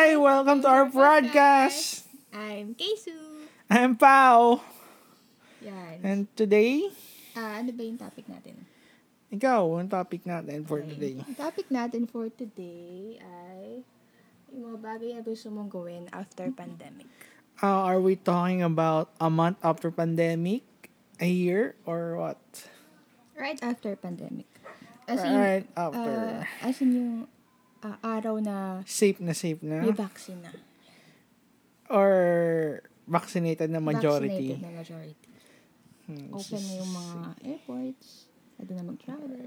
Hi, 0.00 0.16
welcome 0.16 0.64
to 0.64 0.68
our 0.72 0.88
broadcast. 0.88 2.08
I'm 2.32 2.72
Keisu. 2.72 3.44
I'm 3.68 4.00
Pao. 4.00 4.64
Yan. 5.60 6.00
And 6.00 6.20
today, 6.32 6.88
Ah, 7.36 7.60
ano 7.60 7.68
ba 7.76 7.84
yung 7.84 8.00
topic 8.00 8.24
natin? 8.24 8.64
ikaw, 9.28 9.60
ang 9.76 9.92
topic 9.92 10.24
natin 10.24 10.64
for 10.64 10.80
Okay. 10.80 10.88
today. 10.96 11.16
Ang 11.20 11.36
topic 11.36 11.68
natin 11.68 12.08
for 12.08 12.32
today 12.32 13.20
ay 13.20 13.84
yung 14.48 14.72
mga 14.72 14.78
bagay 14.80 15.10
na 15.12 15.20
gusto 15.20 15.52
mong 15.52 15.68
gawin 15.68 16.08
after 16.16 16.48
pandemic. 16.48 17.12
Uh, 17.60 17.84
are 17.84 18.00
we 18.00 18.16
talking 18.16 18.64
about 18.64 19.12
a 19.20 19.28
month 19.28 19.60
after 19.60 19.92
pandemic, 19.92 20.64
a 21.20 21.28
year, 21.28 21.76
or 21.84 22.16
what? 22.16 22.40
Right 23.36 23.60
after 23.60 23.92
pandemic. 24.00 24.48
As 25.04 25.20
in, 25.20 25.36
Right 25.36 25.68
after. 25.76 26.40
ah, 26.40 26.64
as 26.64 26.80
in 26.80 26.88
yung 26.96 27.12
ah, 27.82 27.96
araw 28.02 28.38
na 28.40 28.84
safe 28.86 29.20
na 29.20 29.32
safe 29.32 29.60
na? 29.62 29.80
may 29.84 29.94
vaccine 29.94 30.40
na. 30.44 30.52
Or 31.90 32.10
vaccinated 33.08 33.70
na 33.70 33.80
majority? 33.82 34.54
Vaccinated 34.54 34.62
na 34.62 34.72
majority. 34.78 35.16
Hmm, 36.06 36.30
Open 36.34 36.60
na 36.62 36.72
yung 36.78 36.92
mga 36.94 37.16
airports. 37.46 38.08
Pwede 38.58 38.72
na 38.76 38.82
mag-travel. 38.86 39.42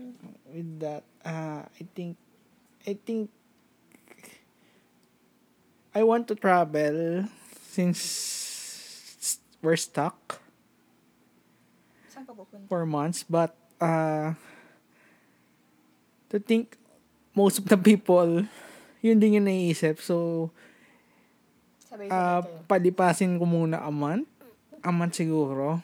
With 0.52 0.72
that, 0.82 1.04
uh, 1.23 1.64
I 1.68 1.84
think, 1.96 2.18
I 2.88 2.98
think, 2.98 3.30
I 5.94 6.02
want 6.02 6.28
to 6.31 6.36
travel 6.36 7.30
since 7.70 8.02
we're 9.62 9.78
stuck. 9.78 10.42
For 12.70 12.86
months 12.86 13.26
but 13.28 13.58
uh 13.81 14.34
to 16.30 16.40
think 16.40 16.78
most 17.34 17.58
of 17.60 17.66
the 17.66 17.78
people 17.78 18.46
yun 19.04 19.20
din 19.20 19.44
yung 19.44 19.48
naiisip. 19.52 20.00
So 20.00 20.48
uh, 21.92 22.42
palipasin 22.72 23.36
ko 23.36 23.44
muna 23.44 23.84
a 23.84 23.92
month. 23.92 24.31
A 24.80 24.89
month 24.95 25.20
siguro. 25.20 25.84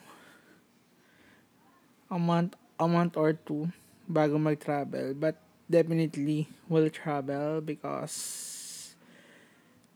A 2.08 2.16
month 2.16 2.56
a 2.80 2.88
month 2.88 3.20
or 3.20 3.36
two 3.36 3.68
bago 4.08 4.40
mag-travel. 4.40 5.12
But 5.12 5.36
definitely 5.68 6.48
will 6.66 6.88
travel 6.88 7.60
because 7.60 8.16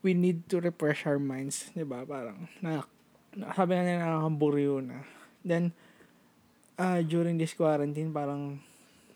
we 0.05 0.13
need 0.13 0.45
to 0.53 0.61
refresh 0.61 1.09
our 1.09 1.17
minds 1.17 1.73
ba? 1.73 2.05
Parang 2.05 2.45
na, 2.61 2.85
na 3.33 3.49
sabi 3.57 3.73
nga 3.73 3.83
nila 3.83 4.05
nakakaburiyo 4.05 4.85
na. 4.85 5.01
Then 5.41 5.73
uh, 6.77 7.01
during 7.01 7.41
this 7.41 7.57
quarantine 7.57 8.13
parang 8.13 8.61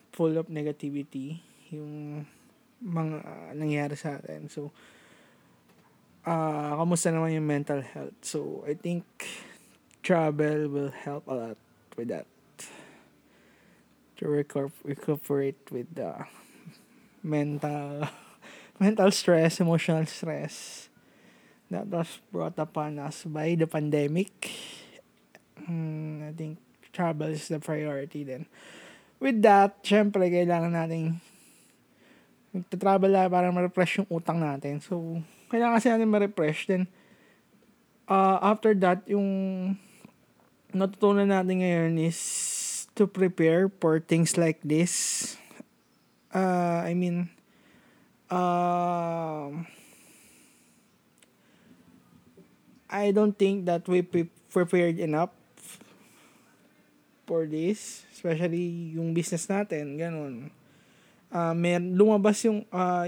full 0.10 0.34
of 0.42 0.50
negativity 0.50 1.46
yung 1.72 2.26
mga 2.80 3.18
uh, 3.24 3.52
nangyari 3.54 3.96
sa 3.96 4.18
atin. 4.18 4.48
So, 4.48 4.72
uh, 6.24 6.74
kamusta 6.80 7.12
naman 7.12 7.36
yung 7.36 7.48
mental 7.48 7.82
health? 7.84 8.16
So, 8.22 8.64
I 8.68 8.74
think 8.74 9.04
travel 10.04 10.68
will 10.72 10.94
help 10.94 11.28
a 11.28 11.36
lot 11.36 11.60
with 11.98 12.10
that. 12.10 12.28
To 14.20 14.28
recu- 14.28 14.84
recuperate 14.84 15.64
with 15.72 15.96
the 15.96 16.28
mental 17.24 18.08
mental 18.80 19.12
stress, 19.12 19.60
emotional 19.60 20.06
stress 20.08 20.88
that 21.72 21.88
was 21.88 22.20
brought 22.32 22.58
upon 22.58 23.00
us 23.00 23.24
by 23.24 23.56
the 23.56 23.68
pandemic. 23.68 24.52
Hmm, 25.56 26.24
I 26.28 26.32
think 26.34 26.58
travel 26.92 27.30
is 27.30 27.48
the 27.48 27.60
priority 27.60 28.24
then. 28.24 28.48
With 29.20 29.44
that, 29.44 29.84
syempre, 29.84 30.32
kailangan 30.32 30.74
nating 30.74 31.20
magta-travel 32.54 33.12
na 33.14 33.30
para 33.30 33.54
ma-refresh 33.54 34.02
yung 34.02 34.10
utang 34.10 34.42
natin. 34.42 34.82
So, 34.82 35.22
kailangan 35.54 35.78
kasi 35.78 35.88
natin 35.90 36.10
ma-refresh. 36.10 36.70
Then, 36.70 36.90
uh, 38.10 38.38
after 38.42 38.74
that, 38.82 39.06
yung 39.06 39.78
natutunan 40.74 41.30
natin 41.30 41.62
ngayon 41.62 41.94
is 42.02 42.20
to 42.98 43.06
prepare 43.06 43.70
for 43.82 44.02
things 44.02 44.38
like 44.38 44.60
this. 44.66 45.38
Uh, 46.34 46.86
I 46.86 46.94
mean, 46.94 47.30
um, 48.30 49.66
I 52.90 53.14
don't 53.14 53.38
think 53.38 53.66
that 53.66 53.86
we 53.86 54.02
pre- 54.02 54.34
prepared 54.50 54.98
enough 54.98 55.30
for 57.30 57.46
this, 57.46 58.10
especially 58.10 58.98
yung 58.98 59.14
business 59.14 59.46
natin, 59.46 60.02
ganun. 60.02 60.50
Uh, 61.30 61.54
may 61.54 61.78
lumabas 61.78 62.42
yung 62.46 62.66
uh, 62.74 63.06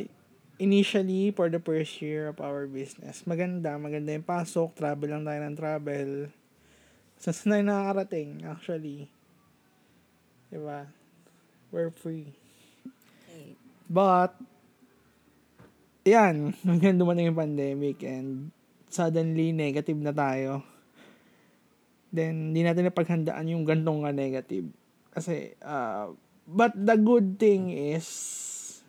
initially 0.61 1.33
for 1.33 1.49
the 1.49 1.57
first 1.57 1.97
year 2.05 2.29
of 2.29 2.37
our 2.37 2.69
business. 2.69 3.25
Maganda, 3.25 3.81
maganda 3.81 4.13
yung 4.13 4.25
pasok, 4.25 4.77
travel 4.77 5.09
lang 5.09 5.25
tayo 5.25 5.39
ng 5.41 5.57
travel. 5.57 6.09
Saan 7.17 7.33
saan 7.33 7.49
tayo 7.57 7.63
nakakarating, 7.65 8.45
actually. 8.45 9.09
Diba? 10.53 10.85
We're 11.73 11.89
free. 11.89 12.37
But, 13.89 14.37
yan, 16.05 16.53
hanggang 16.67 17.01
dumating 17.01 17.33
yung 17.33 17.41
pandemic 17.41 18.05
and 18.05 18.53
suddenly 18.85 19.49
negative 19.49 19.97
na 19.97 20.13
tayo. 20.13 20.61
Then, 22.13 22.53
hindi 22.53 22.61
natin 22.61 22.85
napaghandaan 22.85 23.49
yung 23.49 23.65
gantong 23.65 24.05
nga 24.05 24.13
negative. 24.13 24.69
Kasi, 25.09 25.57
uh, 25.65 26.13
but 26.47 26.73
the 26.75 26.97
good 26.97 27.39
thing 27.39 27.69
is, 27.71 28.81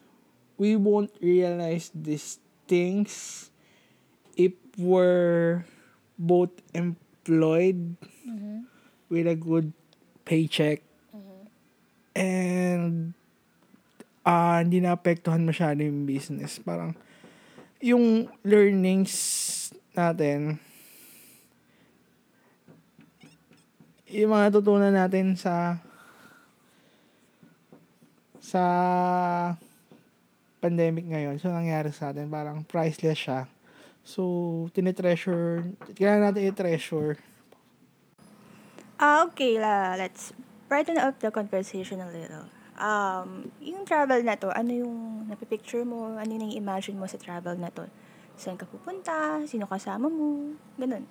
we 0.59 0.77
won't 0.77 1.13
realize 1.21 1.91
these 1.95 2.39
things 2.69 3.51
if 4.37 4.53
we're 4.79 5.67
both 6.17 6.53
employed 6.73 7.97
Mhm. 8.25 8.65
with 9.11 9.27
a 9.27 9.37
good 9.37 9.73
paycheck 10.25 10.81
Mhm. 11.13 11.41
and 12.17 12.95
ah 14.23 14.63
hindi 14.63 14.79
naapektuhan 14.79 15.43
masyado 15.43 15.83
yung 15.83 16.07
business. 16.07 16.63
Parang 16.63 16.95
yung 17.83 18.31
learnings 18.47 19.13
natin 19.99 20.63
yung 24.13 24.31
mga 24.31 24.53
natutunan 24.53 24.93
natin 24.93 25.35
sa 25.35 25.81
sa 28.53 28.63
pandemic 30.61 31.09
ngayon. 31.09 31.41
So, 31.41 31.49
nangyari 31.49 31.89
sa 31.91 32.13
atin, 32.13 32.29
parang 32.29 32.69
priceless 32.69 33.17
siya. 33.17 33.41
So, 34.05 34.23
tinitreasure, 34.77 35.65
kailangan 35.97 36.23
natin 36.31 36.53
i-treasure. 36.53 37.17
Ah, 39.01 39.25
okay 39.27 39.57
la. 39.57 39.97
Let's 39.97 40.37
brighten 40.69 41.01
up 41.01 41.19
the 41.19 41.33
conversation 41.33 42.05
a 42.05 42.11
little. 42.13 42.47
Um, 42.79 43.51
yung 43.59 43.87
travel 43.89 44.23
na 44.23 44.39
to, 44.39 44.51
ano 44.55 44.71
yung 44.71 45.27
napipicture 45.27 45.83
mo? 45.83 46.15
Ano 46.19 46.31
yung 46.31 46.55
imagine 46.55 46.99
mo 46.99 47.09
sa 47.09 47.19
travel 47.19 47.59
na 47.59 47.73
to? 47.73 47.89
Saan 48.39 48.59
ka 48.59 48.67
pupunta? 48.67 49.43
Sino 49.47 49.67
kasama 49.67 50.07
mo? 50.07 50.55
Ganun. 50.79 51.07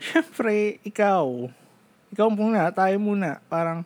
Siyempre, 0.00 0.80
ikaw. 0.82 1.48
Ikaw 2.12 2.28
muna, 2.28 2.72
tayo 2.72 2.96
muna. 3.00 3.40
Parang, 3.48 3.84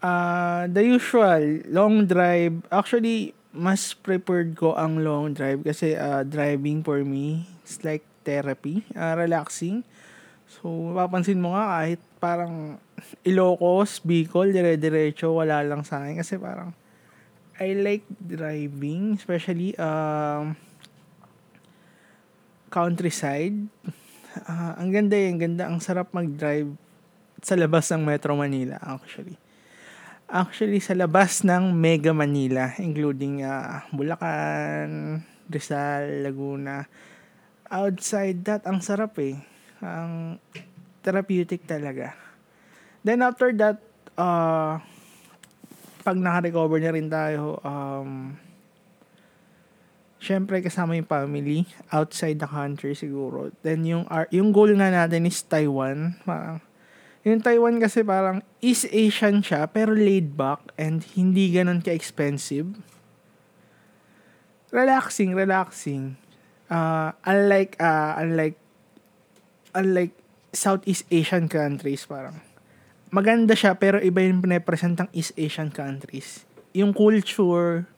ah 0.00 0.64
the 0.68 0.82
usual, 0.84 1.64
long 1.68 2.08
drive. 2.08 2.64
Actually, 2.72 3.36
mas 3.52 3.92
prepared 3.92 4.54
ko 4.54 4.72
ang 4.78 5.02
long 5.02 5.34
drive 5.34 5.64
kasi 5.66 5.98
ah, 5.98 6.22
driving 6.22 6.82
for 6.84 7.02
me, 7.02 7.46
it's 7.62 7.82
like 7.84 8.04
therapy, 8.22 8.84
ah, 8.94 9.16
relaxing. 9.16 9.82
So, 10.50 10.66
mapapansin 10.90 11.38
mo 11.38 11.54
nga 11.54 11.78
kahit 11.78 12.00
parang 12.18 12.82
Ilocos, 13.28 14.02
Bicol, 14.02 14.50
dire-diretso, 14.50 15.30
wala 15.30 15.62
lang 15.62 15.86
sa 15.86 16.02
akin. 16.02 16.18
Kasi 16.18 16.36
parang, 16.42 16.74
I 17.60 17.76
like 17.76 18.06
driving, 18.18 19.20
especially 19.20 19.76
um, 19.78 20.58
countryside. 22.72 23.68
Ah, 24.46 24.78
ang 24.78 24.94
ganda 24.94 25.18
eh, 25.18 25.28
ang 25.30 25.38
ganda, 25.42 25.62
ang 25.66 25.78
sarap 25.82 26.14
mag-drive 26.14 26.70
sa 27.42 27.56
labas 27.56 27.88
ng 27.90 28.04
Metro 28.04 28.36
Manila 28.36 28.76
actually. 28.84 29.36
Actually 30.30 30.78
sa 30.78 30.94
labas 30.94 31.42
ng 31.42 31.74
Mega 31.74 32.14
Manila 32.14 32.70
including 32.78 33.42
ah, 33.42 33.82
Bulacan, 33.90 35.18
Rizal, 35.50 36.22
Laguna. 36.22 36.86
Outside 37.66 38.46
that 38.46 38.62
ang 38.62 38.78
sarap 38.78 39.18
eh. 39.18 39.42
Ang 39.82 40.38
therapeutic 41.02 41.66
talaga. 41.66 42.14
Then 43.02 43.26
after 43.26 43.50
that 43.58 43.82
uh, 44.14 44.78
pag 46.06 46.16
naka-recover 46.16 46.78
na 46.78 46.94
rin 46.94 47.10
tayo 47.10 47.58
um, 47.66 48.38
Siyempre 50.20 50.60
kasama 50.60 51.00
yung 51.00 51.08
family 51.08 51.64
outside 51.88 52.36
the 52.36 52.44
country 52.44 52.92
siguro. 52.92 53.48
Then 53.64 53.88
yung 53.88 54.04
our, 54.12 54.28
yung 54.28 54.52
goal 54.52 54.68
na 54.76 54.92
natin 54.92 55.24
is 55.24 55.40
Taiwan. 55.40 56.20
Parang 56.28 56.60
yung 57.20 57.44
Taiwan 57.44 57.76
kasi 57.76 58.00
parang 58.00 58.40
East 58.64 58.88
Asian 58.88 59.44
siya 59.44 59.68
pero 59.68 59.92
laid 59.92 60.36
back 60.40 60.72
and 60.80 61.04
hindi 61.12 61.52
ganun 61.52 61.84
ka-expensive. 61.84 62.80
Relaxing, 64.72 65.36
relaxing. 65.36 66.16
Uh, 66.70 67.10
unlike, 67.26 67.76
uh, 67.82 68.14
unlike, 68.16 68.56
unlike 69.74 70.14
Southeast 70.54 71.04
Asian 71.10 71.50
countries, 71.50 72.06
parang, 72.06 72.38
maganda 73.10 73.58
siya, 73.58 73.74
pero 73.74 73.98
iba 73.98 74.22
yung 74.22 74.38
pinapresent 74.38 75.02
ng 75.02 75.08
East 75.10 75.34
Asian 75.34 75.74
countries. 75.74 76.46
Yung 76.70 76.94
culture, 76.94 77.90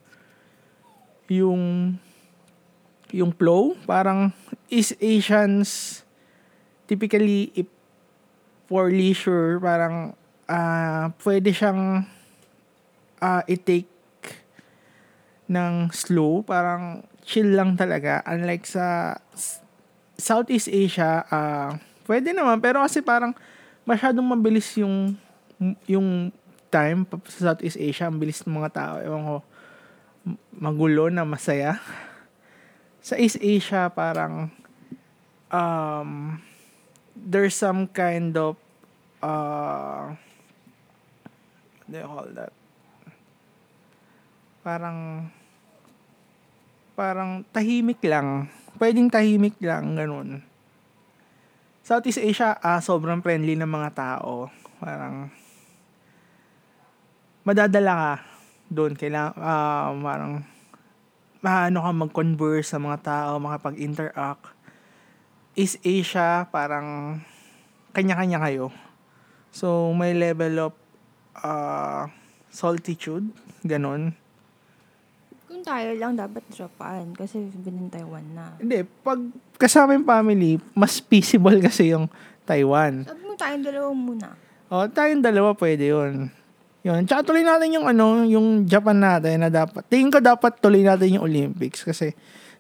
yung, 1.29 1.95
yung 3.13 3.31
flow, 3.37 3.77
parang, 3.85 4.33
East 4.73 4.97
Asians, 5.05 6.01
typically, 6.89 7.53
for 8.73 8.89
leisure, 8.89 9.61
parang, 9.61 10.17
uh, 10.49 11.13
pwede 11.21 11.53
siyang, 11.53 12.09
uh, 13.21 13.45
i-take 13.45 13.93
ng 15.45 15.93
slow, 15.93 16.41
parang 16.41 17.05
chill 17.21 17.53
lang 17.53 17.77
talaga. 17.77 18.25
Unlike 18.25 18.65
sa 18.65 19.21
Southeast 20.17 20.73
Asia, 20.73 21.29
uh, 21.29 21.77
pwede 22.09 22.33
naman, 22.33 22.65
pero 22.65 22.81
kasi 22.81 23.05
parang 23.05 23.37
masyadong 23.85 24.25
mabilis 24.25 24.73
yung 24.81 25.21
yung 25.85 26.33
time 26.73 27.05
sa 27.29 27.53
Southeast 27.53 27.77
Asia, 27.77 28.09
ang 28.09 28.17
bilis 28.17 28.41
ng 28.41 28.57
mga 28.57 28.73
tao. 28.73 28.95
Ewan 29.05 29.23
ko, 29.29 29.37
magulo 30.57 31.13
na 31.13 31.29
masaya. 31.29 31.77
Sa 33.07 33.19
East 33.19 33.37
Asia, 33.43 33.91
parang 33.91 34.49
um, 35.51 36.39
there's 37.19 37.55
some 37.55 37.91
kind 37.91 38.39
of 38.39 38.62
uh, 39.23 40.13
what 40.13 41.89
do 41.89 41.97
you 41.97 42.07
call 42.07 42.29
that? 42.35 42.53
Parang 44.63 45.31
parang 46.93 47.43
tahimik 47.51 48.03
lang. 48.05 48.47
Pwedeng 48.77 49.09
tahimik 49.09 49.57
lang, 49.63 49.97
ganun. 49.97 50.43
Southeast 51.83 52.23
Asia, 52.23 52.55
ah, 52.63 52.79
sobrang 52.79 53.19
friendly 53.19 53.59
ng 53.59 53.67
mga 53.67 53.91
tao. 53.91 54.49
Parang, 54.79 55.35
madadala 57.43 57.93
ka 57.99 58.13
doon. 58.71 58.95
Kailangan, 58.95 59.35
uh, 59.35 59.91
parang, 59.99 60.33
maano 61.43 61.79
ka 61.83 61.91
mag-converse 61.91 62.71
sa 62.71 62.79
mga 62.79 62.99
tao, 63.03 63.43
makapag-interact. 63.43 64.55
East 65.59 65.83
Asia, 65.83 66.47
parang, 66.55 67.19
kanya-kanya 67.93 68.39
kayo. 68.47 68.71
So, 69.53 69.93
may 69.93 70.17
level 70.17 70.73
of 70.73 70.75
uh, 71.39 72.09
solitude, 72.49 73.29
ganun 73.63 74.17
kung 75.63 75.79
tayo 75.79 75.95
lang, 75.95 76.19
dapat 76.19 76.43
Japan. 76.51 77.15
Kasi 77.15 77.47
sabihin 77.55 77.87
Taiwan 77.87 78.27
na. 78.35 78.59
Hindi, 78.59 78.83
pag 79.07 79.23
kasama 79.55 79.95
yung 79.95 80.03
family, 80.03 80.59
mas 80.75 80.99
feasible 80.99 81.63
kasi 81.71 81.95
yung 81.95 82.11
Taiwan. 82.43 83.07
Sabi 83.07 83.23
mo 83.23 83.39
tayong 83.39 83.63
dalawa 83.63 83.89
muna. 83.95 84.29
O, 84.67 84.83
oh, 84.83 84.87
tayong 84.91 85.23
dalawa 85.23 85.55
pwede 85.55 85.95
yun. 85.95 86.35
Yun. 86.83 87.07
Tsaka 87.07 87.31
tuloy 87.31 87.47
natin 87.47 87.79
yung 87.79 87.87
ano, 87.87 88.27
yung 88.27 88.67
Japan 88.67 88.99
natin 88.99 89.47
na 89.47 89.55
dapat. 89.55 89.87
Tingin 89.87 90.11
ko 90.11 90.19
dapat 90.19 90.59
tuloy 90.59 90.83
natin 90.83 91.15
yung 91.15 91.31
Olympics 91.31 91.87
kasi 91.87 92.11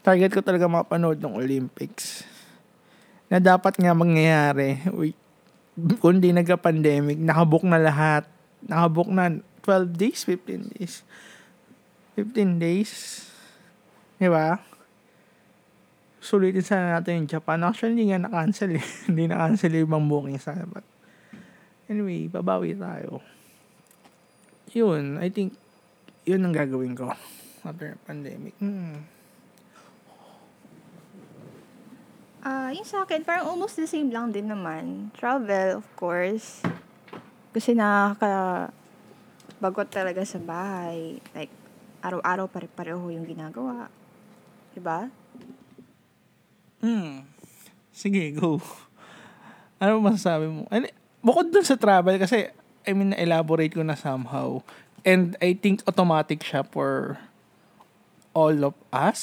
target 0.06 0.30
ko 0.30 0.38
talaga 0.38 0.70
mapanood 0.70 1.18
ng 1.18 1.34
Olympics. 1.34 2.22
Na 3.26 3.42
dapat 3.42 3.74
nga 3.82 3.90
mangyayari. 3.98 4.78
Uy, 4.94 5.10
kundi 5.98 6.30
nagka-pandemic, 6.30 7.18
nakabook 7.18 7.64
na 7.66 7.78
lahat. 7.78 8.24
Nakabook 8.64 9.10
na 9.10 9.42
12 9.62 9.94
days, 9.98 10.20
15 10.26 10.72
days. 10.78 10.94
15 12.18 12.62
days. 12.62 12.92
Di 14.18 14.28
ba? 14.30 14.58
Sulitin 16.22 16.62
sana 16.62 16.98
natin 16.98 17.24
yung 17.24 17.30
Japan. 17.30 17.66
Actually, 17.66 17.98
hindi 17.98 18.14
nga 18.14 18.22
na-cancel 18.22 18.78
eh. 18.78 18.84
hindi 19.10 19.26
na-cancel 19.26 19.74
yung 19.74 19.86
ibang 19.90 20.06
booking 20.06 20.38
sana. 20.38 20.62
But, 20.70 20.86
anyway, 21.90 22.30
babawi 22.30 22.78
tayo. 22.78 23.18
Yun, 24.70 25.18
I 25.18 25.28
think, 25.28 25.58
yun 26.22 26.46
ang 26.46 26.54
gagawin 26.54 26.94
ko 26.94 27.10
after 27.66 27.94
pandemic. 28.06 28.54
Hmm. 28.58 29.06
Ah, 32.42 32.74
yung 32.74 32.82
sa 32.82 33.06
akin, 33.06 33.22
parang 33.22 33.46
almost 33.46 33.78
the 33.78 33.86
same 33.86 34.10
lang 34.10 34.34
din 34.34 34.50
naman. 34.50 35.14
Travel, 35.14 35.78
of 35.78 35.86
course. 35.94 36.58
Kasi 37.54 37.70
nakaka 37.70 38.74
bagot 39.62 39.86
talaga 39.86 40.26
sa 40.26 40.42
bahay. 40.42 41.22
Like, 41.38 41.54
araw-araw 42.02 42.50
pare-pareho 42.50 43.14
yung 43.14 43.22
ginagawa. 43.22 43.86
Diba? 44.74 45.06
Hmm. 46.82 47.22
Sige, 47.94 48.34
go. 48.34 48.58
Ano 49.78 50.02
masasabi 50.02 50.50
mo? 50.50 50.66
Ano, 50.66 50.90
bukod 51.22 51.46
dun 51.46 51.62
sa 51.62 51.78
travel, 51.78 52.18
kasi, 52.18 52.50
I 52.82 52.90
mean, 52.90 53.14
elaborate 53.14 53.70
ko 53.70 53.86
na 53.86 53.94
somehow. 53.94 54.66
And 55.06 55.38
I 55.38 55.54
think 55.54 55.86
automatic 55.86 56.42
siya 56.42 56.66
for 56.66 57.22
all 58.34 58.66
of 58.66 58.74
us. 58.90 59.22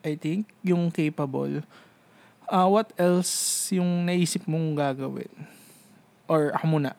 I 0.00 0.16
think, 0.16 0.48
yung 0.64 0.88
capable. 0.88 1.62
Uh, 2.50 2.66
what 2.66 2.90
else 2.98 3.68
yung 3.70 4.04
naisip 4.08 4.48
mong 4.48 4.74
gagawin? 4.74 5.30
Or 6.26 6.50
ako 6.56 6.78
muna? 6.78 6.98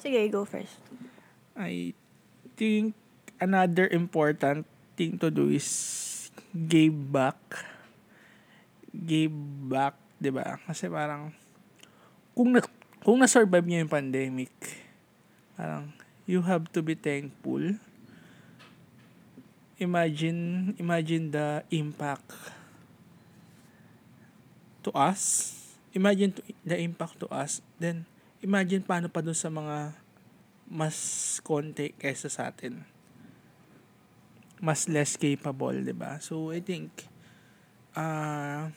Sige, 0.00 0.20
go 0.32 0.48
first. 0.48 0.80
I 1.56 1.92
think 2.56 2.96
another 3.36 3.88
important 3.92 4.64
thing 4.96 5.20
to 5.20 5.28
do 5.28 5.52
is 5.52 5.68
give 6.52 7.12
back. 7.12 7.36
Give 8.92 9.32
back, 9.68 9.96
'di 10.16 10.32
ba? 10.32 10.56
Kasi 10.64 10.88
parang 10.88 11.36
kung 12.32 12.56
na, 12.56 12.60
kung 13.04 13.20
na-survive 13.20 13.64
niyo 13.64 13.84
yung 13.84 13.92
pandemic, 13.92 14.52
parang 15.56 15.92
you 16.24 16.40
have 16.44 16.68
to 16.72 16.80
be 16.80 16.96
thankful. 16.96 17.76
Imagine, 19.80 20.76
imagine 20.76 21.32
the 21.32 21.64
impact 21.72 22.28
to 24.84 24.92
us. 24.92 25.56
Imagine 25.96 26.36
the 26.62 26.76
impact 26.76 27.16
to 27.24 27.26
us. 27.32 27.64
Then, 27.80 28.04
imagine 28.44 28.84
paano 28.84 29.08
pa 29.08 29.24
dun 29.24 29.36
sa 29.36 29.48
mga 29.48 29.96
mas 30.70 30.96
konti 31.42 31.96
kaysa 31.98 32.30
sa 32.30 32.52
atin. 32.52 32.84
Mas 34.60 34.86
less 34.86 35.16
capable, 35.16 35.74
'di 35.74 35.96
ba? 35.96 36.20
So 36.22 36.52
I 36.52 36.60
think 36.60 37.08
uh, 37.96 38.70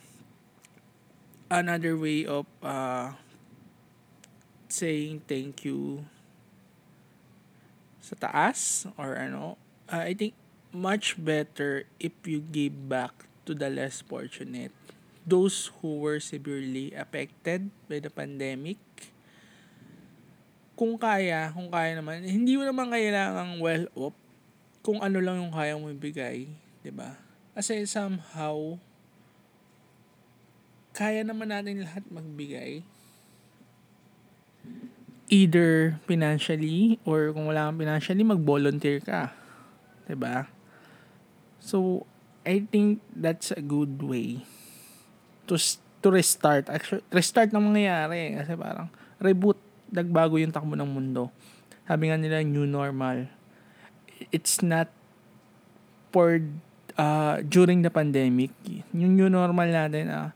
another 1.52 1.94
way 1.94 2.26
of 2.26 2.48
uh, 2.64 3.14
saying 4.66 5.22
thank 5.28 5.62
you 5.62 6.02
sa 8.02 8.18
taas 8.18 8.90
or 9.00 9.16
ano, 9.16 9.56
uh, 9.88 10.02
I 10.04 10.12
think 10.12 10.36
much 10.74 11.14
better 11.16 11.86
if 12.02 12.12
you 12.26 12.42
give 12.42 12.90
back 12.90 13.30
to 13.46 13.54
the 13.54 13.70
less 13.70 14.02
fortunate. 14.02 14.74
Those 15.24 15.72
who 15.80 16.02
were 16.04 16.20
severely 16.20 16.92
affected 16.92 17.72
by 17.88 18.02
the 18.02 18.12
pandemic 18.12 18.76
kung 20.74 20.98
kaya, 20.98 21.54
kung 21.54 21.70
kaya 21.70 21.94
naman, 21.94 22.26
hindi 22.26 22.58
mo 22.58 22.66
naman 22.66 22.90
kailangang 22.90 23.62
well 23.62 23.86
off 23.94 24.16
kung 24.84 25.00
ano 25.00 25.22
lang 25.22 25.40
yung 25.40 25.54
kaya 25.54 25.78
mo 25.78 25.88
ibigay, 25.88 26.50
'di 26.84 26.92
ba? 26.92 27.16
Kasi 27.56 27.86
somehow 27.88 28.76
kaya 30.92 31.24
naman 31.24 31.48
natin 31.54 31.86
lahat 31.86 32.04
magbigay. 32.10 32.84
Either 35.32 35.96
financially 36.04 37.00
or 37.08 37.32
kung 37.32 37.48
wala 37.48 37.70
kang 37.70 37.80
financially, 37.80 38.22
mag-volunteer 38.26 39.00
ka. 39.00 39.32
'Di 40.04 40.18
ba? 40.18 40.50
So, 41.64 42.04
I 42.44 42.60
think 42.68 43.00
that's 43.16 43.48
a 43.56 43.64
good 43.64 44.04
way 44.04 44.44
to 45.48 45.56
to 46.04 46.08
restart. 46.12 46.68
Actually, 46.68 47.00
restart 47.08 47.56
na 47.56 47.64
mangyayari 47.64 48.36
kasi 48.36 48.52
parang 48.52 48.92
reboot 49.16 49.56
nagbago 49.88 50.36
yung 50.36 50.52
takbo 50.52 50.76
ng 50.76 50.84
mundo. 50.84 51.32
Sabi 51.88 52.12
nga 52.12 52.20
nila, 52.20 52.44
new 52.44 52.68
normal. 52.68 53.32
It's 54.28 54.60
not 54.60 54.92
for 56.12 56.44
uh, 57.00 57.40
during 57.48 57.80
the 57.80 57.88
pandemic. 57.88 58.52
Yung 58.92 59.16
new 59.16 59.32
normal 59.32 59.68
natin, 59.72 60.12
uh, 60.12 60.30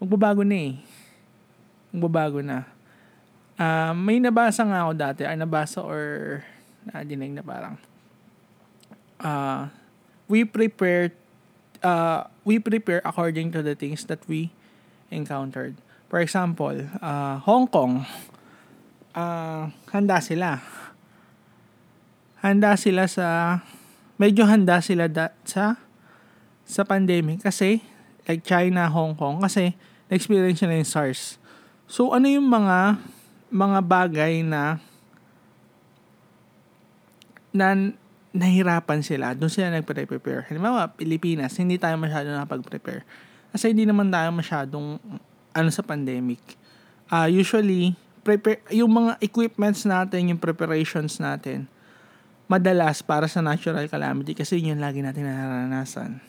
magbabago 0.00 0.40
na 0.40 0.56
eh. 0.56 0.74
Magbabago 1.92 2.40
na. 2.40 2.64
Uh, 3.60 3.92
may 3.92 4.16
nabasa 4.16 4.64
nga 4.64 4.88
ako 4.88 4.92
dati, 4.96 5.22
ay 5.28 5.36
nabasa 5.36 5.84
or 5.84 6.40
nadinig 6.88 7.36
na 7.36 7.44
parang 7.44 7.76
uh, 9.20 9.68
we 10.30 10.46
prepare 10.46 11.10
uh, 11.82 12.30
we 12.46 12.62
prepare 12.62 13.02
according 13.02 13.50
to 13.50 13.66
the 13.66 13.74
things 13.74 14.06
that 14.06 14.22
we 14.30 14.54
encountered. 15.10 15.74
For 16.06 16.22
example, 16.22 16.86
uh, 17.02 17.42
Hong 17.42 17.66
Kong, 17.66 18.06
uh, 19.12 19.74
handa 19.90 20.22
sila. 20.22 20.62
Handa 22.40 22.78
sila 22.78 23.10
sa 23.10 23.60
medyo 24.16 24.46
handa 24.46 24.78
sila 24.78 25.10
da, 25.10 25.34
sa 25.42 25.76
sa 26.64 26.86
pandemic 26.86 27.42
kasi 27.42 27.82
like 28.30 28.46
China, 28.46 28.86
Hong 28.86 29.18
Kong 29.18 29.42
kasi 29.42 29.74
na-experience 30.06 30.62
nila 30.62 30.80
yung 30.80 30.88
SARS. 30.88 31.42
So 31.90 32.14
ano 32.14 32.30
yung 32.30 32.46
mga 32.46 33.02
mga 33.50 33.78
bagay 33.82 34.46
na 34.46 34.78
na 37.50 37.74
nahirapan 38.30 39.02
sila, 39.02 39.34
doon 39.34 39.50
sila 39.50 39.74
nagpre-prepare. 39.74 40.46
Halimbawa, 40.50 40.86
Pilipinas, 40.94 41.58
hindi 41.58 41.76
tayo 41.76 41.98
masyado 41.98 42.30
nakapag-prepare. 42.30 43.02
Kasi 43.50 43.74
hindi 43.74 43.82
naman 43.82 44.06
tayo 44.14 44.30
masyadong 44.30 45.02
ano 45.50 45.68
sa 45.74 45.82
pandemic. 45.82 46.38
Uh, 47.10 47.26
usually, 47.26 47.98
prepare, 48.22 48.62
yung 48.70 48.94
mga 48.94 49.18
equipments 49.18 49.82
natin, 49.82 50.30
yung 50.30 50.38
preparations 50.38 51.18
natin, 51.18 51.66
madalas 52.46 53.02
para 53.02 53.26
sa 53.26 53.42
natural 53.42 53.86
calamity 53.90 54.34
kasi 54.34 54.58
yun 54.58 54.78
yung 54.78 54.82
lagi 54.82 55.02
natin 55.02 55.26
nararanasan. 55.26 56.22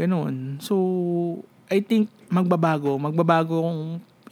Ganun. 0.00 0.60
So, 0.64 0.74
I 1.68 1.84
think 1.84 2.08
magbabago. 2.32 2.96
Magbabago 2.96 3.60
yung, 3.60 3.80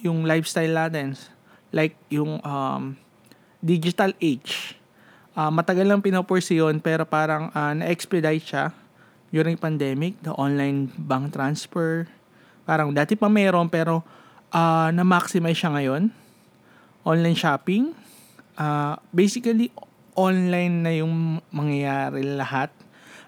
yung 0.01 0.19
lifestyle 0.25 0.73
natin. 0.73 1.17
Like 1.73 1.97
yung 2.09 2.41
um, 2.45 2.97
digital 3.61 4.13
age 4.21 4.77
uh, 5.37 5.51
matagal 5.53 5.87
lang 5.89 6.01
pinupursi 6.05 6.61
yun 6.61 6.81
pero 6.81 7.05
parang 7.09 7.49
uh, 7.53 7.73
na-expedite 7.77 8.45
siya 8.45 8.65
during 9.33 9.57
pandemic, 9.57 10.21
the 10.21 10.33
online 10.37 10.93
bank 10.93 11.33
transfer. 11.33 12.05
Parang 12.69 12.93
dati 12.93 13.17
pa 13.17 13.33
meron 13.33 13.67
pero 13.73 14.05
uh, 14.53 14.89
na-maximize 14.93 15.57
siya 15.57 15.73
ngayon. 15.73 16.13
Online 17.03 17.35
shopping. 17.35 17.97
Uh, 18.55 18.95
basically, 19.11 19.73
online 20.13 20.85
na 20.85 20.93
yung 20.93 21.41
mangyayari 21.49 22.23
lahat. 22.23 22.69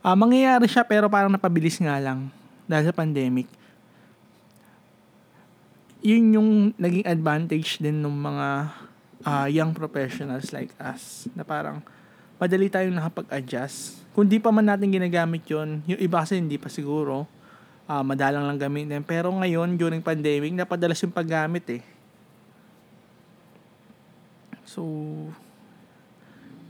Uh, 0.04 0.12
mangyayari 0.12 0.68
siya 0.68 0.84
pero 0.84 1.08
parang 1.08 1.32
napabilis 1.32 1.80
nga 1.80 1.96
lang 1.96 2.28
dahil 2.68 2.92
sa 2.92 2.94
pandemic. 2.94 3.48
Yun 6.04 6.36
yung 6.36 6.50
naging 6.76 7.08
advantage 7.08 7.80
din 7.80 8.04
ng 8.04 8.12
mga 8.12 8.48
uh, 9.24 9.48
young 9.48 9.72
professionals 9.72 10.52
like 10.52 10.70
us 10.76 11.26
na 11.32 11.40
parang 11.40 11.80
madali 12.44 12.68
tayong 12.68 13.00
nakapag-adjust. 13.00 14.04
Kung 14.12 14.28
di 14.28 14.36
pa 14.36 14.52
man 14.52 14.68
natin 14.68 14.92
ginagamit 14.92 15.48
yon 15.48 15.80
yung 15.88 15.96
iba 15.96 16.20
kasi 16.20 16.36
hindi 16.36 16.60
pa 16.60 16.68
siguro, 16.68 17.24
uh, 17.88 18.04
madalang 18.04 18.44
lang 18.44 18.60
gamitin. 18.60 19.00
Pero 19.00 19.32
ngayon, 19.32 19.80
during 19.80 20.04
pandemic, 20.04 20.52
napadalas 20.52 21.00
yung 21.00 21.16
paggamit 21.16 21.64
eh. 21.80 21.82
So, 24.68 24.84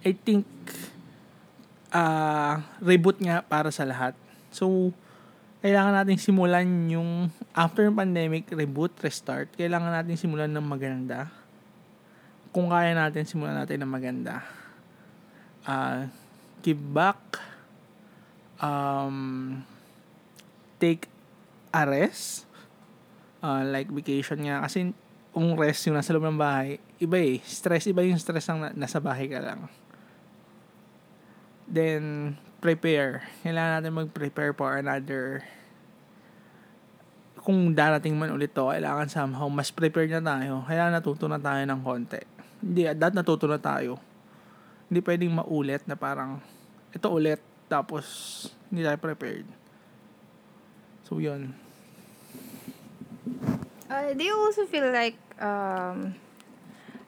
I 0.07 0.15
think, 0.15 0.47
uh, 1.91 2.63
reboot 2.79 3.19
nga 3.19 3.43
para 3.43 3.75
sa 3.75 3.83
lahat. 3.83 4.15
So, 4.55 4.95
kailangan 5.59 5.91
natin 5.91 6.23
simulan 6.23 6.69
yung 6.87 7.35
after 7.51 7.91
pandemic, 7.91 8.47
reboot, 8.55 8.95
restart. 9.03 9.51
Kailangan 9.59 9.91
natin 9.91 10.15
simulan 10.15 10.55
ng 10.55 10.63
maganda. 10.63 11.35
Kung 12.55 12.71
kaya 12.71 12.95
natin, 12.95 13.27
simulan 13.27 13.59
natin 13.59 13.83
ng 13.83 13.91
maganda 13.91 14.64
uh, 15.69 16.09
give 16.65 16.81
back, 16.81 17.21
um, 18.61 19.61
take 20.81 21.09
a 21.73 21.83
rest, 21.85 22.49
uh, 23.45 23.65
like 23.67 23.91
vacation 23.91 24.49
nga, 24.49 24.65
kasi 24.65 24.93
kung 25.35 25.59
rest 25.59 25.85
yung 25.91 25.99
nasa 25.99 26.15
loob 26.15 26.31
ng 26.31 26.41
bahay, 26.41 26.79
iba 27.03 27.19
eh, 27.19 27.43
stress, 27.43 27.91
iba 27.91 28.07
yung 28.07 28.21
stress 28.21 28.49
ng 28.49 28.79
nasa 28.79 29.03
bahay 29.03 29.27
ka 29.27 29.43
lang. 29.43 29.67
Then, 31.67 32.37
prepare. 32.63 33.27
Kailangan 33.43 33.83
natin 33.83 33.93
mag-prepare 33.93 34.53
for 34.55 34.79
another 34.79 35.43
kung 37.45 37.77
darating 37.77 38.17
man 38.17 38.33
ulit 38.33 38.57
to, 38.57 38.73
kailangan 38.73 39.05
somehow 39.13 39.53
mas 39.53 39.69
prepared 39.69 40.09
na 40.09 40.25
tayo. 40.25 40.65
Kailangan 40.65 40.97
natuto 40.97 41.29
na 41.29 41.37
tayo 41.37 41.61
ng 41.61 41.81
konti. 41.85 42.17
Hindi, 42.65 42.89
that 42.89 43.13
natuto 43.13 43.45
na 43.45 43.61
tayo 43.61 44.01
hindi 44.95 45.03
pwedeng 45.03 45.35
maulit 45.35 45.83
na 45.91 45.99
parang 45.99 46.39
ito 46.95 47.11
ulit 47.11 47.43
tapos 47.67 48.07
hindi 48.71 48.87
tayo 48.87 48.95
prepared. 49.03 49.43
So, 51.03 51.19
yun. 51.19 51.51
Uh, 53.91 54.15
do 54.15 54.23
you 54.23 54.39
also 54.39 54.71
feel 54.71 54.87
like, 54.95 55.19
um, 55.43 56.15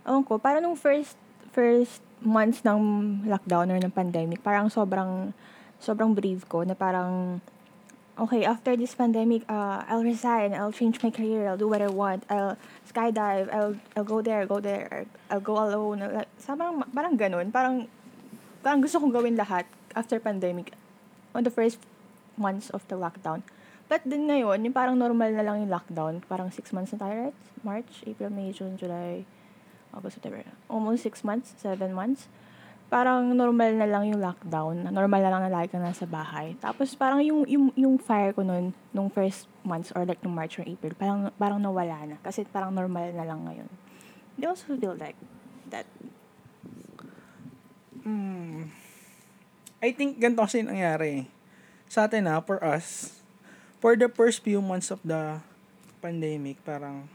ewan 0.02 0.26
ko, 0.26 0.34
parang 0.42 0.66
nung 0.66 0.74
first, 0.74 1.14
first 1.54 2.02
months 2.18 2.66
ng 2.66 3.22
lockdown 3.22 3.70
or 3.70 3.78
ng 3.78 3.94
pandemic, 3.94 4.42
parang 4.42 4.66
sobrang, 4.66 5.30
sobrang 5.78 6.10
brave 6.10 6.42
ko 6.50 6.66
na 6.66 6.74
parang, 6.74 7.38
okay, 8.18 8.44
after 8.44 8.76
this 8.76 8.94
pandemic, 8.94 9.44
uh, 9.48 9.84
I'll 9.88 10.02
resign, 10.02 10.54
I'll 10.54 10.72
change 10.72 11.02
my 11.02 11.10
career, 11.10 11.48
I'll 11.48 11.60
do 11.60 11.68
what 11.68 11.82
I 11.82 11.88
want, 11.88 12.24
I'll 12.30 12.56
skydive, 12.88 13.52
I'll, 13.52 13.76
I'll 13.96 14.04
go 14.04 14.22
there, 14.22 14.46
go 14.46 14.60
there, 14.60 15.06
I'll 15.30 15.40
go 15.40 15.60
alone. 15.60 16.00
Like, 16.00 16.28
parang, 16.46 16.82
parang 16.94 17.14
ganun, 17.18 17.52
parang, 17.52 17.88
parang 18.62 18.80
gusto 18.80 19.00
kong 19.00 19.12
gawin 19.12 19.36
lahat 19.36 19.64
after 19.94 20.18
pandemic 20.18 20.72
on 21.34 21.44
the 21.44 21.50
first 21.50 21.78
months 22.36 22.70
of 22.70 22.86
the 22.88 22.96
lockdown. 22.96 23.42
But 23.88 24.02
din 24.08 24.26
ngayon, 24.26 24.64
yung 24.64 24.74
parang 24.74 24.98
normal 24.98 25.30
na 25.30 25.46
lang 25.46 25.62
yung 25.62 25.70
lockdown. 25.70 26.18
Parang 26.26 26.50
six 26.50 26.74
months 26.74 26.90
na 26.90 27.06
tayo, 27.06 27.14
right? 27.30 27.38
March, 27.62 28.02
April, 28.02 28.34
May, 28.34 28.50
June, 28.50 28.74
July, 28.74 29.22
August, 29.94 30.18
September. 30.18 30.42
Almost 30.66 31.06
six 31.06 31.22
months, 31.22 31.54
seven 31.54 31.94
months 31.94 32.26
parang 32.86 33.34
normal 33.34 33.74
na 33.74 33.86
lang 33.86 34.06
yung 34.06 34.22
lockdown. 34.22 34.86
Normal 34.94 35.20
na 35.26 35.30
lang 35.30 35.42
na 35.46 35.52
lagi 35.52 35.74
ka 35.74 35.78
nasa 35.82 36.06
bahay. 36.06 36.54
Tapos 36.62 36.94
parang 36.94 37.18
yung, 37.18 37.42
yung, 37.50 37.74
yung 37.74 37.94
fire 37.98 38.30
ko 38.30 38.46
nun, 38.46 38.70
nung 38.94 39.10
first 39.10 39.50
months 39.66 39.90
or 39.94 40.06
like 40.06 40.22
nung 40.22 40.34
March 40.34 40.58
or 40.62 40.64
April, 40.66 40.94
parang, 40.94 41.30
parang 41.34 41.58
nawala 41.58 42.06
na. 42.06 42.16
Kasi 42.22 42.46
parang 42.46 42.70
normal 42.70 43.10
na 43.10 43.26
lang 43.26 43.42
ngayon. 43.42 43.68
They 44.38 44.46
also 44.46 44.78
feel 44.78 44.94
like 44.94 45.18
that. 45.74 45.86
Hmm. 48.06 48.70
I 49.82 49.90
think 49.90 50.22
ganito 50.22 50.46
kasi 50.46 50.62
nangyari. 50.62 51.26
Sa 51.90 52.06
atin 52.06 52.30
na, 52.30 52.38
for 52.38 52.62
us, 52.62 53.18
for 53.82 53.98
the 53.98 54.06
first 54.06 54.46
few 54.46 54.62
months 54.62 54.94
of 54.94 55.02
the 55.02 55.42
pandemic, 55.98 56.62
parang 56.62 57.10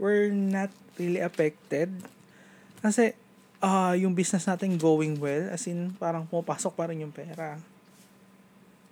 we're 0.00 0.32
not 0.32 0.72
really 0.96 1.20
affected. 1.20 1.92
Kasi 2.80 3.16
uh, 3.60 3.94
yung 3.96 4.12
business 4.12 4.44
natin 4.44 4.76
going 4.76 5.16
well, 5.16 5.52
as 5.52 5.64
in, 5.68 5.94
parang 5.96 6.28
pumapasok 6.28 6.72
pa 6.74 6.88
rin 6.90 7.04
yung 7.04 7.14
pera. 7.14 7.56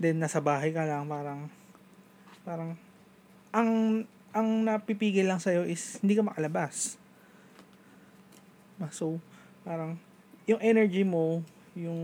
Then, 0.00 0.20
nasa 0.20 0.40
bahay 0.40 0.72
ka 0.72 0.84
lang, 0.84 1.06
parang, 1.06 1.40
parang, 2.42 2.70
ang, 3.54 3.70
ang 4.34 4.48
napipigil 4.66 5.28
lang 5.28 5.40
sa'yo 5.40 5.64
is, 5.68 6.00
hindi 6.02 6.18
ka 6.18 6.24
makalabas. 6.26 6.98
So, 8.90 9.22
parang, 9.62 9.96
yung 10.44 10.60
energy 10.60 11.06
mo, 11.06 11.40
yung 11.72 12.00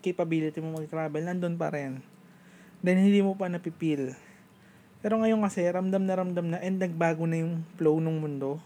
capability 0.00 0.58
mo 0.58 0.80
mag-travel, 0.80 1.22
nandun 1.22 1.58
pa 1.58 1.70
rin. 1.70 2.00
Then, 2.80 3.02
hindi 3.02 3.20
mo 3.20 3.36
pa 3.36 3.50
napipil. 3.50 4.16
Pero 5.04 5.20
ngayon 5.20 5.44
kasi, 5.44 5.62
ramdam 5.68 6.02
na 6.02 6.14
ramdam 6.16 6.46
na, 6.48 6.58
and 6.64 6.80
nagbago 6.80 7.28
na 7.28 7.44
yung 7.44 7.62
flow 7.76 8.00
ng 8.00 8.16
mundo 8.18 8.58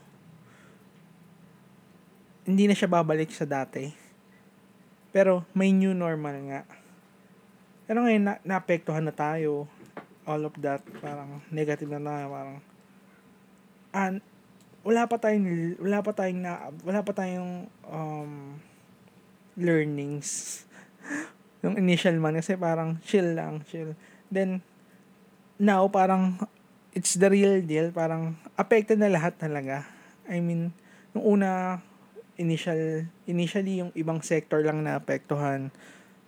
hindi 2.45 2.65
na 2.69 2.77
siya 2.77 2.89
babalik 2.89 3.31
sa 3.33 3.45
dati. 3.45 3.91
Pero 5.11 5.43
may 5.53 5.75
new 5.75 5.93
normal 5.93 6.37
nga. 6.49 6.63
Pero 7.91 8.07
ngayon, 8.07 8.23
na, 8.23 8.35
naapektuhan 8.47 9.03
na 9.03 9.11
tayo. 9.11 9.67
All 10.23 10.47
of 10.47 10.55
that, 10.63 10.79
parang 11.03 11.43
negative 11.51 11.91
na 11.91 11.99
tayo. 11.99 12.25
Parang, 12.31 12.59
and, 13.91 14.23
wala 14.87 15.11
pa 15.11 15.19
tayong, 15.19 15.77
wala 15.83 15.99
pa 15.99 16.13
tayong 16.15 16.41
na, 16.41 16.71
wala 16.87 17.01
pa 17.03 17.13
tayong, 17.13 17.67
um, 17.91 18.63
learnings. 19.59 20.63
yung 21.67 21.75
initial 21.77 22.15
man, 22.23 22.39
kasi 22.39 22.55
parang 22.55 23.03
chill 23.03 23.35
lang, 23.35 23.67
chill. 23.67 23.99
Then, 24.31 24.63
now, 25.59 25.91
parang, 25.91 26.39
it's 26.95 27.19
the 27.19 27.27
real 27.27 27.59
deal. 27.59 27.91
Parang, 27.91 28.39
affected 28.55 29.03
na 29.03 29.11
lahat 29.11 29.35
talaga. 29.35 29.83
I 30.31 30.39
mean, 30.39 30.71
nung 31.11 31.43
una, 31.43 31.83
initial 32.41 33.05
initially 33.29 33.85
yung 33.85 33.93
ibang 33.93 34.25
sector 34.25 34.65
lang 34.65 34.81
na 34.81 34.97
apektuhan. 34.97 35.69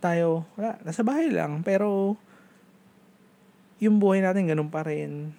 Tayo 0.05 0.45
wala 0.61 0.77
nasa 0.85 1.01
bahay 1.01 1.33
lang 1.33 1.65
pero 1.65 2.21
yung 3.81 3.97
buhay 3.97 4.21
natin 4.21 4.47
ganun 4.47 4.69
pa 4.69 4.85
rin. 4.85 5.33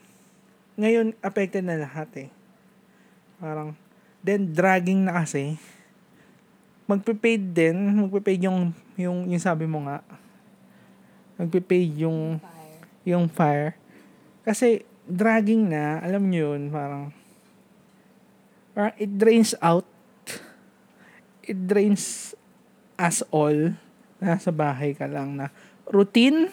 Ngayon 0.81 1.13
affected 1.21 1.61
na 1.61 1.77
lahat 1.77 2.09
eh. 2.17 2.29
Parang 3.37 3.77
then 4.25 4.49
dragging 4.49 5.05
na 5.05 5.21
kasi. 5.21 5.61
Magpe-paid 6.89 7.53
din 7.53 7.77
magpe-paid 8.03 8.49
yung 8.49 8.73
yung 8.97 9.29
yung 9.29 9.43
sabi 9.43 9.69
mo 9.69 9.85
nga. 9.85 10.01
Magpe-paid 11.37 12.01
yung 12.01 12.41
fire. 12.41 12.81
yung 13.05 13.25
fire. 13.29 13.77
Kasi 14.41 14.83
dragging 15.07 15.69
na 15.69 15.99
alam 15.99 16.31
niyo 16.31 16.55
yun 16.55 16.71
parang 16.71 17.11
parang 18.71 18.95
it 18.95 19.11
drains 19.19 19.51
out 19.59 19.83
it 21.43 21.59
drains 21.67 22.35
us 22.95 23.23
all 23.33 23.75
nasa 24.23 24.49
bahay 24.55 24.95
ka 24.95 25.03
lang 25.03 25.35
na 25.35 25.51
routine, 25.91 26.47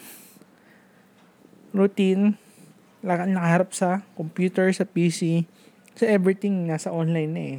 routine, 1.70 2.34
nakaharap 3.06 3.70
sa 3.70 4.02
computer, 4.18 4.66
sa 4.74 4.82
PC, 4.82 5.46
sa 5.94 6.04
everything 6.10 6.66
nasa 6.66 6.90
online 6.90 7.32
na 7.32 7.42
eh. 7.56 7.58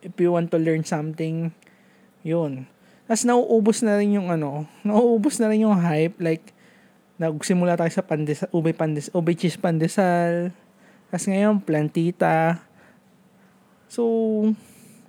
If 0.00 0.14
you 0.22 0.32
want 0.32 0.54
to 0.54 0.58
learn 0.62 0.86
something, 0.86 1.50
yun. 2.22 2.70
Tapos 3.10 3.26
nauubos 3.26 3.82
na 3.82 3.98
rin 3.98 4.14
yung 4.14 4.30
ano, 4.30 4.70
nauubos 4.86 5.42
na 5.42 5.50
rin 5.50 5.66
yung 5.66 5.76
hype, 5.76 6.16
like, 6.22 6.54
nagsimula 7.18 7.74
tayo 7.74 7.90
sa 7.90 8.06
pandesal, 8.06 8.48
ube, 8.54 8.70
pandesal, 8.72 9.12
ube 9.18 9.34
cheese 9.34 9.58
pandesal, 9.58 10.54
tapos 11.10 11.26
ngayon, 11.26 11.58
plantita. 11.58 12.62
So, 13.90 14.06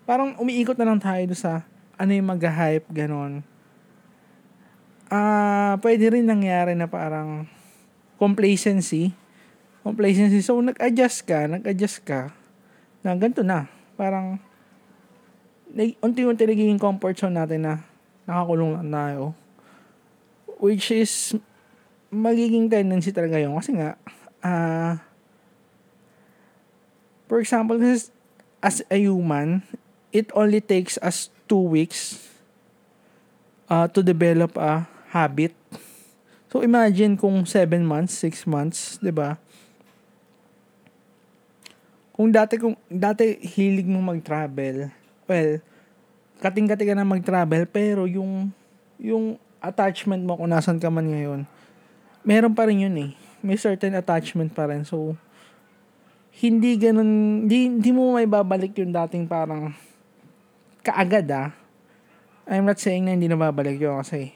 parang 0.06 0.38
umiikot 0.38 0.78
na 0.78 0.88
lang 0.88 1.00
tayo 1.02 1.32
sa 1.38 1.66
ano 2.02 2.12
yung 2.18 2.34
mag-hype, 2.34 2.90
ganon. 2.90 3.46
Ah, 5.12 5.18
uh, 5.20 5.74
pwede 5.84 6.18
rin 6.18 6.26
nangyari 6.26 6.74
na 6.74 6.90
parang 6.90 7.46
complacency. 8.18 9.14
Complacency. 9.86 10.42
So, 10.42 10.58
nag-adjust 10.62 11.26
ka, 11.26 11.46
nag-adjust 11.46 12.02
ka, 12.02 12.34
na 13.02 13.18
ganito 13.18 13.46
na. 13.46 13.70
Parang, 13.98 14.42
unti-unti 16.02 16.46
nagiging 16.46 16.82
comfort 16.82 17.18
zone 17.18 17.38
natin 17.38 17.66
na 17.66 17.74
nakakulong 18.26 18.78
lang 18.78 18.90
tayo. 18.94 19.24
Which 20.62 20.94
is, 20.94 21.34
magiging 22.14 22.70
tendency 22.70 23.10
talaga 23.10 23.42
yun. 23.42 23.58
Kasi 23.58 23.78
nga, 23.78 23.98
ah, 24.42 24.50
uh, 24.50 24.94
for 27.26 27.42
example, 27.42 27.78
as 28.62 28.78
a 28.90 28.98
human, 28.98 29.66
it 30.12 30.28
only 30.36 30.60
takes 30.60 31.00
us 31.00 31.32
two 31.48 31.60
weeks 31.60 32.30
uh, 33.72 33.88
to 33.88 34.04
develop 34.04 34.56
a 34.60 34.88
habit. 35.12 35.56
So 36.52 36.60
imagine 36.60 37.16
kung 37.16 37.48
7 37.48 37.80
months, 37.84 38.20
6 38.20 38.44
months, 38.48 39.00
'di 39.00 39.12
ba? 39.16 39.40
Kung 42.12 42.28
dati 42.28 42.60
kung 42.60 42.76
dati 42.92 43.40
hilig 43.40 43.88
mo 43.88 44.04
mag-travel, 44.04 44.92
well, 45.26 45.52
kating-kati 46.44 46.84
ka 46.84 46.94
na 46.94 47.08
mag-travel 47.08 47.64
pero 47.72 48.04
yung 48.04 48.52
yung 49.00 49.40
attachment 49.64 50.22
mo 50.28 50.36
kung 50.36 50.52
nasan 50.52 50.78
ka 50.78 50.92
man 50.92 51.08
ngayon, 51.08 51.48
meron 52.28 52.54
pa 52.54 52.68
rin 52.68 52.84
yun 52.84 52.96
eh. 53.00 53.12
May 53.42 53.58
certain 53.58 53.98
attachment 53.98 54.54
pa 54.54 54.70
rin. 54.70 54.86
So, 54.86 55.18
hindi 56.38 56.78
ganun, 56.78 57.46
hindi, 57.46 57.70
hindi 57.70 57.90
mo 57.90 58.14
may 58.14 58.30
babalik 58.30 58.78
yung 58.78 58.94
dating 58.94 59.26
parang 59.26 59.74
kaagad 60.82 61.30
ah. 61.32 61.50
I'm 62.50 62.66
not 62.68 62.82
saying 62.82 63.06
na 63.06 63.16
hindi 63.16 63.30
na 63.30 63.38
babalik 63.38 63.78
yun 63.80 64.02
kasi 64.02 64.34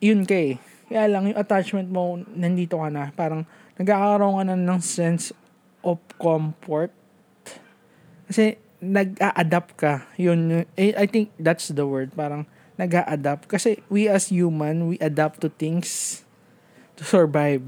yun 0.00 0.22
kay. 0.28 0.56
Eh. 0.56 0.76
Kaya 0.86 1.10
lang 1.10 1.26
yung 1.26 1.38
attachment 1.38 1.90
mo 1.90 2.20
nandito 2.30 2.78
ka 2.78 2.88
na. 2.92 3.10
Parang 3.10 3.42
nagkakaroon 3.74 4.38
ka 4.38 4.44
na 4.46 4.54
ng 4.54 4.80
sense 4.80 5.34
of 5.82 5.98
comfort. 6.14 6.94
Kasi 8.30 8.58
nag-a-adapt 8.78 9.72
ka. 9.74 10.06
Yun, 10.14 10.66
I 10.78 11.06
think 11.10 11.34
that's 11.42 11.74
the 11.74 11.86
word. 11.86 12.14
Parang 12.14 12.46
nag-a-adapt. 12.78 13.50
Kasi 13.50 13.82
we 13.90 14.06
as 14.06 14.30
human, 14.30 14.86
we 14.86 14.96
adapt 15.02 15.42
to 15.42 15.50
things 15.50 16.22
to 16.94 17.02
survive. 17.02 17.64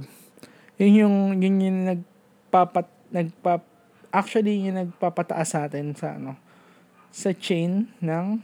Yun 0.79 0.95
yung, 0.95 1.17
yun 1.43 1.55
yung 1.59 1.79
nagpapat, 1.91 2.87
nagpap, 3.11 3.67
actually 4.15 4.63
yung 4.63 4.79
nagpapataas 4.79 5.49
sa 5.51 5.67
atin 5.67 5.93
sa 5.99 6.15
ano, 6.15 6.39
sa 7.13 7.33
chain 7.35 7.89
ng 7.99 8.41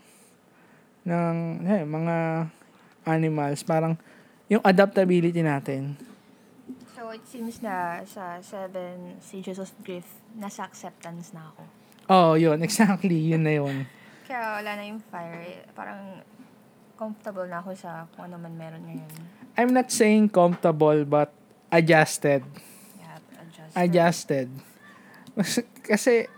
ng 1.05 1.37
eh, 1.69 1.85
mga 1.85 2.17
animals. 3.05 3.61
Parang 3.63 3.97
yung 4.49 4.65
adaptability 4.65 5.45
natin. 5.45 5.97
So, 6.97 7.13
it 7.13 7.25
seems 7.29 7.61
na 7.61 8.01
sa 8.09 8.41
seven 8.41 9.21
stages 9.21 9.61
of 9.61 9.69
grief, 9.85 10.09
nasa 10.37 10.65
acceptance 10.65 11.37
na 11.37 11.53
ako. 11.53 11.63
Oh, 12.09 12.33
yun. 12.37 12.61
Exactly. 12.61 13.17
Yun 13.33 13.45
na 13.45 13.53
yun. 13.57 13.77
Kaya 14.25 14.61
wala 14.61 14.71
na 14.77 14.83
yung 14.89 15.01
fire. 15.13 15.65
Parang 15.77 16.21
comfortable 16.97 17.49
na 17.49 17.61
ako 17.61 17.77
sa 17.77 18.09
kung 18.13 18.29
ano 18.29 18.41
man 18.41 18.55
meron 18.57 18.83
ngayon. 18.89 19.13
I'm 19.55 19.73
not 19.73 19.93
saying 19.93 20.33
comfortable, 20.33 21.05
but 21.05 21.33
adjusted. 21.71 22.45
Yeah, 22.99 23.19
adjusted. 23.41 23.77
Adjusted. 23.77 24.49
Kasi, 25.91 26.29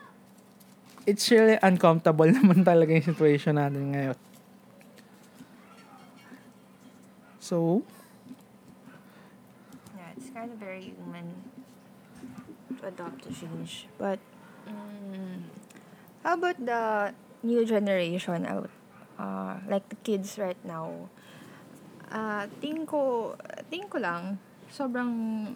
it's 1.06 1.30
really 1.30 1.56
uncomfortable 1.62 2.26
naman 2.36 2.66
talaga 2.66 2.90
yung 2.92 3.06
situation 3.06 3.56
natin 3.56 3.94
ngayon. 3.94 4.18
So, 7.38 7.86
yeah, 9.94 10.10
it's 10.18 10.34
kind 10.34 10.50
of 10.50 10.58
very 10.58 10.90
human 10.90 11.46
to 12.74 12.90
adopt 12.90 13.22
to 13.22 13.30
change. 13.30 13.86
But, 14.02 14.18
um, 14.66 15.46
how 16.26 16.34
about 16.34 16.58
the 16.58 17.14
new 17.46 17.62
generation 17.62 18.42
out? 18.50 18.66
Uh, 19.14 19.62
like 19.70 19.86
the 19.88 19.96
kids 20.02 20.42
right 20.42 20.58
now. 20.66 21.06
Uh, 22.10 22.50
tingin 22.58 22.82
ko, 22.82 23.32
tingin 23.70 23.86
ko 23.86 24.02
lang, 24.02 24.42
sobrang 24.66 25.54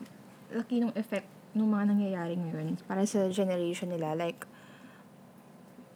laki 0.55 0.87
ng 0.87 0.95
effect 0.95 1.27
ng 1.59 1.67
mga 1.67 1.85
nangyayari 1.91 2.39
ngayon 2.39 2.79
para 2.87 3.03
sa 3.03 3.27
generation 3.35 3.91
nila. 3.91 4.15
Like, 4.15 4.47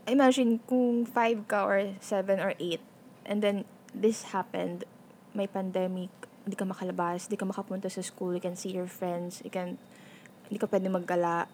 imagine 0.04 0.60
kung 0.68 1.08
5 1.08 1.48
ka 1.48 1.64
or 1.64 1.96
7 2.00 2.40
or 2.40 2.52
8 2.60 2.80
and 3.24 3.40
then 3.40 3.64
this 3.96 4.34
happened, 4.34 4.84
may 5.32 5.48
pandemic, 5.48 6.12
hindi 6.44 6.56
ka 6.58 6.68
makalabas, 6.68 7.26
hindi 7.26 7.40
ka 7.40 7.48
makapunta 7.48 7.88
sa 7.88 8.04
school, 8.04 8.36
you 8.36 8.42
can 8.42 8.58
see 8.58 8.74
your 8.74 8.90
friends, 8.90 9.40
you 9.40 9.48
can, 9.48 9.80
hindi 10.50 10.58
ka 10.60 10.68
pwede 10.68 10.92
maggala, 10.92 11.48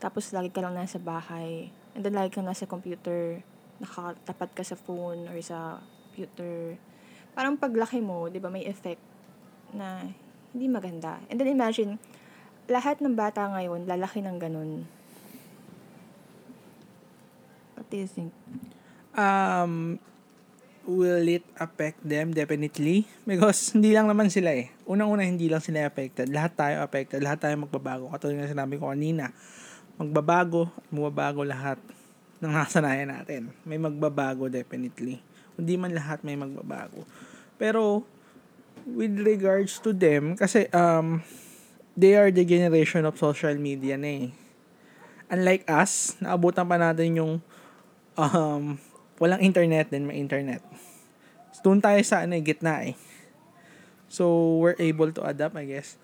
tapos 0.00 0.32
lagi 0.32 0.48
ka 0.48 0.64
lang 0.64 0.72
nasa 0.72 0.96
bahay, 0.96 1.68
and 1.92 2.00
then 2.00 2.16
lagi 2.16 2.32
ka 2.32 2.40
nasa 2.40 2.64
computer, 2.64 3.44
nakatapat 3.82 4.50
ka 4.56 4.62
sa 4.64 4.78
phone 4.78 5.28
or 5.28 5.36
sa 5.44 5.82
computer. 6.08 6.78
Parang 7.36 7.58
paglaki 7.58 8.00
mo, 8.00 8.32
di 8.32 8.40
ba, 8.40 8.48
may 8.48 8.64
effect 8.64 9.00
na 9.76 10.08
hindi 10.52 10.68
maganda. 10.68 11.20
And 11.28 11.36
then 11.36 11.52
imagine, 11.52 12.00
lahat 12.70 13.04
ng 13.04 13.12
bata 13.12 13.44
ngayon, 13.52 13.84
lalaki 13.84 14.24
ng 14.24 14.36
ganun 14.40 14.88
do? 17.92 18.32
Um, 19.12 20.00
will 20.88 21.22
it 21.28 21.44
affect 21.60 22.00
them? 22.02 22.32
Definitely. 22.32 23.04
Because 23.28 23.76
hindi 23.76 23.92
lang 23.92 24.08
naman 24.08 24.32
sila 24.32 24.56
eh. 24.56 24.72
Unang-una, 24.88 25.22
hindi 25.22 25.46
lang 25.46 25.62
sila 25.62 25.86
affected. 25.86 26.32
Lahat 26.32 26.56
tayo 26.56 26.82
affected. 26.82 27.20
Lahat 27.22 27.38
tayo 27.38 27.54
magbabago. 27.60 28.10
Katulad 28.10 28.42
nga 28.42 28.50
sinabi 28.50 28.80
ko 28.80 28.90
kanina. 28.90 29.30
Magbabago 30.00 30.72
mababago 30.88 31.44
lahat 31.44 31.78
ng 32.42 32.50
nasanayan 32.50 33.12
natin. 33.12 33.52
May 33.62 33.78
magbabago 33.78 34.50
definitely. 34.50 35.22
Hindi 35.54 35.74
man 35.78 35.92
lahat 35.94 36.24
may 36.26 36.34
magbabago. 36.34 37.06
Pero, 37.60 38.02
with 38.88 39.14
regards 39.22 39.78
to 39.78 39.94
them, 39.94 40.34
kasi 40.34 40.66
um, 40.74 41.22
they 41.94 42.18
are 42.18 42.32
the 42.34 42.42
generation 42.42 43.06
of 43.06 43.14
social 43.20 43.54
media 43.54 43.94
na 43.94 44.26
eh. 44.26 44.28
Unlike 45.32 45.64
us, 45.70 46.18
naabutan 46.18 46.66
pa 46.66 46.76
natin 46.76 47.14
yung 47.16 47.32
um, 48.16 48.76
walang 49.20 49.40
internet 49.40 49.88
din, 49.88 50.08
may 50.08 50.18
internet. 50.18 50.60
So, 51.52 51.70
doon 51.70 51.84
tayo 51.84 52.00
sa 52.02 52.24
ano, 52.24 52.36
eh, 52.36 52.44
gitna 52.44 52.82
eh. 52.88 52.96
So, 54.08 54.56
we're 54.60 54.78
able 54.80 55.12
to 55.12 55.22
adapt, 55.24 55.56
I 55.56 55.64
guess. 55.68 55.96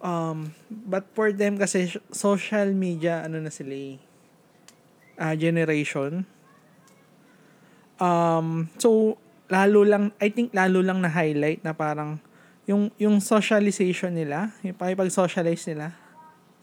Um, 0.00 0.56
but 0.68 1.04
for 1.12 1.28
them 1.28 1.60
kasi 1.60 1.92
social 2.08 2.72
media, 2.72 3.20
ano 3.24 3.36
na 3.40 3.52
sila 3.52 3.76
eh, 3.76 4.00
uh, 5.20 5.36
generation. 5.36 6.24
Um, 8.00 8.72
so, 8.80 9.20
lalo 9.52 9.84
lang, 9.84 10.16
I 10.16 10.32
think 10.32 10.56
lalo 10.56 10.80
lang 10.80 11.04
na 11.04 11.12
highlight 11.12 11.60
na 11.60 11.76
parang 11.76 12.16
yung, 12.64 12.88
yung 12.96 13.20
socialization 13.20 14.16
nila, 14.16 14.56
yung 14.64 14.78
pakipag-socialize 14.78 15.68
nila 15.68 15.92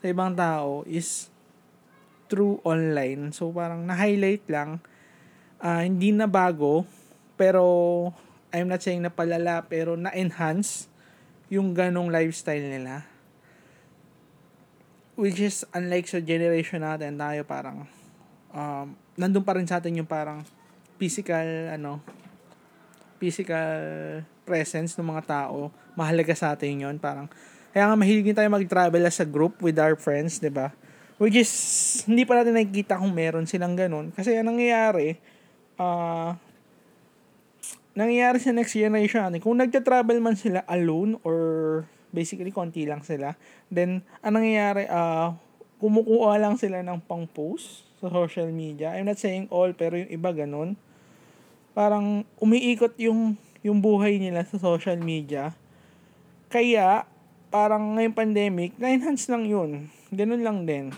sa 0.01 0.05
ibang 0.09 0.33
tao 0.33 0.81
is 0.89 1.29
through 2.27 2.63
online. 2.63 3.33
So 3.33 3.49
parang 3.51 3.83
na-highlight 3.87 4.45
lang. 4.51 4.83
Uh, 5.57 5.81
hindi 5.81 6.13
na 6.13 6.29
bago, 6.29 6.85
pero 7.39 7.63
I'm 8.53 8.69
not 8.69 8.83
saying 8.83 9.03
na 9.03 9.11
palala, 9.11 9.65
pero 9.65 9.99
na-enhance 9.99 10.87
yung 11.47 11.73
ganong 11.73 12.11
lifestyle 12.11 12.63
nila. 12.63 13.07
Which 15.17 15.41
is 15.41 15.65
unlike 15.73 16.05
sa 16.05 16.21
generation 16.21 16.85
natin, 16.85 17.17
tayo 17.17 17.41
parang 17.41 17.89
um, 18.53 18.93
nandun 19.17 19.41
pa 19.41 19.57
rin 19.57 19.65
sa 19.65 19.81
atin 19.81 19.97
yung 19.97 20.09
parang 20.09 20.45
physical, 21.01 21.73
ano, 21.73 21.99
physical 23.17 23.73
presence 24.45 24.93
ng 24.95 25.07
mga 25.09 25.23
tao. 25.25 25.73
Mahalaga 25.97 26.37
sa 26.37 26.53
atin 26.53 26.85
yon 26.85 26.95
Parang, 27.01 27.25
kaya 27.73 27.89
nga 27.89 27.97
mahilig 27.97 28.33
tayo 28.37 28.49
mag-travel 28.49 29.03
as 29.05 29.17
a 29.17 29.27
group 29.27 29.57
with 29.59 29.77
our 29.81 29.97
friends, 29.97 30.37
di 30.37 30.53
ba? 30.53 30.73
Which 31.17 31.33
is, 31.33 31.49
hindi 32.05 32.29
pa 32.29 32.37
natin 32.37 32.53
nakikita 32.53 33.01
kung 33.01 33.09
meron 33.09 33.49
silang 33.49 33.73
ganun. 33.73 34.13
Kasi 34.13 34.37
ang 34.37 34.53
nangyayari, 34.53 35.17
uh, 35.81 36.37
nangyayari 37.97 38.37
sa 38.37 38.53
next 38.53 38.77
generation 38.77 39.33
kung 39.41 39.57
nagta-travel 39.57 40.21
man 40.21 40.37
sila 40.37 40.61
alone 40.69 41.17
or 41.25 41.35
basically 42.13 42.53
konti 42.53 42.85
lang 42.85 43.01
sila, 43.01 43.33
then 43.73 44.05
anong 44.21 44.45
nangyayari, 44.45 44.85
uh, 44.93 45.33
kumukuha 45.81 46.37
lang 46.37 46.53
sila 46.53 46.85
ng 46.85 47.01
pang-post 47.09 47.89
sa 47.97 48.13
social 48.13 48.53
media. 48.53 48.93
I'm 48.93 49.09
not 49.09 49.17
saying 49.17 49.49
all, 49.49 49.73
pero 49.73 49.97
yung 49.97 50.13
iba 50.13 50.29
ganun. 50.29 50.77
Parang 51.73 52.25
umiikot 52.37 52.93
yung, 53.01 53.33
yung 53.65 53.81
buhay 53.81 54.21
nila 54.21 54.45
sa 54.45 54.61
social 54.61 55.01
media. 55.01 55.57
Kaya, 56.53 57.09
parang 57.49 57.97
ngayong 57.97 58.13
pandemic, 58.13 58.77
na-enhance 58.77 59.25
lang 59.33 59.49
yun. 59.49 59.89
Ganun 60.13 60.45
lang 60.45 60.69
din. 60.69 60.93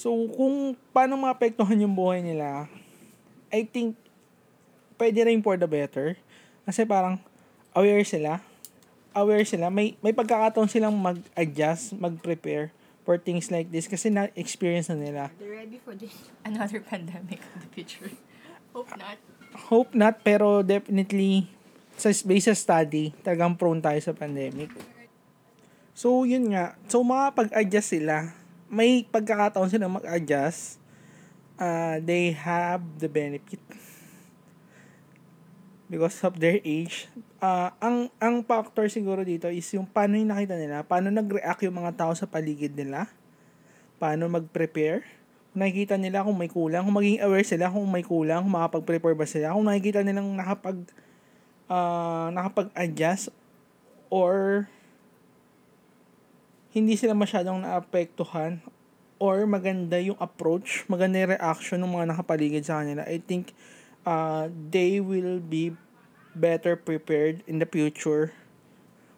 So, 0.00 0.16
kung 0.32 0.80
paano 0.96 1.20
maapektuhan 1.20 1.76
yung 1.76 1.92
buhay 1.92 2.24
nila, 2.24 2.64
I 3.52 3.68
think 3.68 4.00
pwede 4.96 5.28
rin 5.28 5.44
for 5.44 5.60
the 5.60 5.68
better. 5.68 6.16
Kasi 6.64 6.88
parang 6.88 7.20
aware 7.76 8.00
sila. 8.08 8.40
Aware 9.12 9.44
sila. 9.44 9.68
May, 9.68 10.00
may 10.00 10.16
pagkakataon 10.16 10.72
silang 10.72 10.96
mag-adjust, 10.96 11.92
mag-prepare 12.00 12.72
for 13.04 13.20
things 13.20 13.52
like 13.52 13.68
this 13.68 13.84
kasi 13.84 14.08
na-experience 14.08 14.88
na 14.88 14.96
nila. 14.96 15.22
They're 15.36 15.60
ready 15.60 15.76
for 15.76 15.92
this 15.92 16.16
another 16.48 16.80
pandemic 16.80 17.44
in 17.44 17.60
the 17.60 17.68
future. 17.68 18.08
Hope 18.72 18.96
not. 18.96 19.20
Hope 19.68 19.92
not, 19.92 20.24
pero 20.24 20.64
definitely 20.64 21.44
sa 22.00 22.08
based 22.24 22.48
sa 22.48 22.56
study, 22.56 23.12
talagang 23.20 23.52
prone 23.52 23.84
tayo 23.84 24.00
sa 24.00 24.16
pandemic. 24.16 24.72
So, 25.92 26.24
yun 26.24 26.56
nga. 26.56 26.80
So, 26.88 27.04
makapag-adjust 27.04 28.00
sila. 28.00 28.39
May 28.70 29.02
pagkakataon 29.02 29.66
sila 29.66 29.90
mag-adjust. 29.90 30.78
Uh, 31.58 31.98
they 32.00 32.32
have 32.32 32.80
the 33.02 33.10
benefit 33.10 33.60
because 35.90 36.22
of 36.22 36.38
their 36.38 36.62
age. 36.62 37.10
Uh, 37.42 37.74
ang 37.82 38.06
ang 38.22 38.46
factor 38.46 38.86
siguro 38.86 39.26
dito 39.26 39.50
is 39.50 39.66
yung 39.74 39.84
paano 39.84 40.14
yung 40.14 40.30
nakita 40.30 40.54
nila, 40.54 40.86
paano 40.86 41.10
nag-react 41.10 41.66
yung 41.66 41.82
mga 41.82 41.98
tao 41.98 42.14
sa 42.14 42.30
paligid 42.30 42.78
nila, 42.78 43.10
paano 43.98 44.30
mag-prepare, 44.30 45.02
kung 45.50 45.66
nakikita 45.66 45.98
nila 45.98 46.22
kung 46.22 46.38
may 46.38 46.46
kulang, 46.46 46.86
kung 46.86 46.94
maging 46.94 47.18
aware 47.26 47.42
sila 47.42 47.74
kung 47.74 47.84
may 47.90 48.06
kulang, 48.06 48.46
kung 48.46 48.54
makapag-prepare 48.54 49.18
ba 49.18 49.26
sila, 49.26 49.52
kung 49.52 49.66
nakikita 49.66 50.06
nilang 50.06 50.30
nakapag 50.38 50.78
uh, 51.66 52.30
nakapag-adjust 52.30 53.34
or 54.14 54.64
hindi 56.70 56.94
sila 56.94 57.18
masyadong 57.18 57.66
naapektuhan 57.66 58.62
or 59.18 59.42
maganda 59.44 59.98
yung 59.98 60.16
approach, 60.22 60.86
maganda 60.86 61.20
yung 61.20 61.34
reaction 61.34 61.82
ng 61.82 61.90
mga 61.90 62.06
nakapaligid 62.14 62.62
sa 62.64 62.80
kanila. 62.80 63.02
I 63.04 63.18
think 63.18 63.52
uh, 64.06 64.46
they 64.48 65.02
will 65.02 65.42
be 65.42 65.74
better 66.32 66.78
prepared 66.78 67.42
in 67.50 67.58
the 67.58 67.66
future 67.66 68.30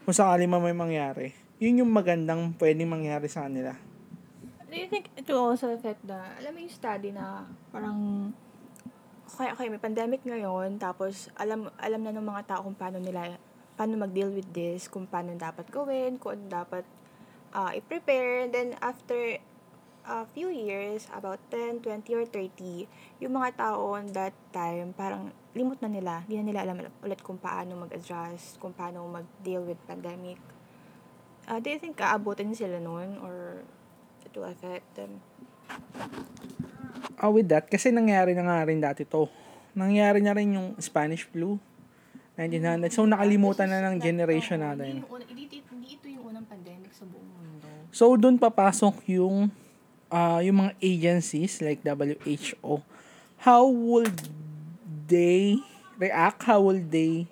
kung 0.03 0.17
sakali 0.17 0.49
man 0.49 0.65
may 0.65 0.75
mangyari. 0.75 1.37
Yun 1.63 1.87
yung 1.87 1.93
magandang 1.93 2.57
pwedeng 2.59 2.91
mangyari 2.91 3.29
sa 3.31 3.47
kanila. 3.47 3.77
Do 4.67 4.75
you 4.75 4.89
think 4.89 5.13
it 5.15 5.29
will 5.29 5.53
also 5.53 5.69
affect 5.77 6.01
the, 6.09 6.17
alam 6.17 6.57
mo 6.57 6.59
yung 6.65 6.73
study 6.73 7.13
na 7.13 7.45
parang, 7.69 8.33
okay, 9.29 9.53
okay, 9.53 9.67
may 9.69 9.77
pandemic 9.77 10.25
ngayon, 10.25 10.81
tapos 10.81 11.29
alam 11.37 11.69
alam 11.77 12.01
na 12.01 12.17
ng 12.17 12.25
mga 12.25 12.43
tao 12.49 12.65
kung 12.65 12.75
paano 12.75 12.97
nila, 12.97 13.37
paano 13.77 14.01
mag-deal 14.01 14.33
with 14.33 14.49
this, 14.57 14.89
kung 14.89 15.05
paano 15.05 15.37
dapat 15.37 15.69
gawin, 15.69 16.17
kung 16.17 16.41
ano 16.41 16.49
dapat 16.49 16.89
uh, 17.55 17.71
i-prepare, 17.77 18.49
then 18.49 18.75
after 18.81 19.39
a 20.03 20.27
few 20.35 20.51
years, 20.51 21.07
about 21.15 21.39
10, 21.51 21.85
20, 21.87 22.15
or 22.19 22.27
30, 22.27 22.89
yung 23.23 23.33
mga 23.39 23.55
tao 23.55 23.95
on 23.95 24.11
that 24.13 24.35
time, 24.51 24.91
parang 24.97 25.31
limot 25.55 25.79
na 25.79 25.89
nila. 25.89 26.27
Hindi 26.27 26.43
na 26.43 26.45
nila 26.49 26.61
alam 26.67 26.77
ulit 27.05 27.21
kung 27.23 27.39
paano 27.39 27.79
mag-adjust, 27.87 28.59
kung 28.59 28.75
paano 28.75 29.07
mag-deal 29.07 29.63
with 29.63 29.79
pandemic. 29.87 30.41
Uh, 31.47 31.59
do 31.59 31.71
you 31.71 31.79
think 31.79 31.99
aabutin 31.99 32.55
sila 32.55 32.79
noon 32.79 33.19
or 33.23 33.63
it 34.27 34.33
will 34.35 34.47
affect 34.47 34.87
them? 34.95 35.23
Uh, 37.19 37.31
with 37.31 37.47
that, 37.47 37.71
kasi 37.71 37.95
nangyari 37.95 38.35
na 38.35 38.43
nga 38.47 38.67
rin 38.67 38.83
dati 38.83 39.07
to. 39.07 39.31
Nangyari 39.73 40.19
na 40.19 40.35
rin 40.35 40.59
yung 40.59 40.69
Spanish 40.83 41.27
flu. 41.31 41.59
1900. 42.37 42.89
So, 42.89 43.05
nakalimutan 43.05 43.69
na 43.69 43.93
ng 43.93 44.01
generation 44.01 44.57
natin. 44.65 45.05
Hindi, 45.05 45.61
hindi 45.69 45.89
ito 45.93 46.09
yung 46.09 46.33
unang 46.33 46.49
pandemic 46.49 46.89
sa 46.97 47.05
buong 47.05 47.29
mundo. 47.29 47.69
So, 47.93 48.17
doon 48.17 48.41
papasok 48.41 49.05
yung 49.13 49.53
uh, 50.09 50.41
yung 50.41 50.65
mga 50.65 50.73
agencies 50.81 51.61
like 51.61 51.85
WHO, 51.85 52.81
how 53.45 53.69
would 53.69 54.33
they 55.13 55.61
react? 56.01 56.49
How 56.49 56.65
will 56.65 56.81
they 56.81 57.29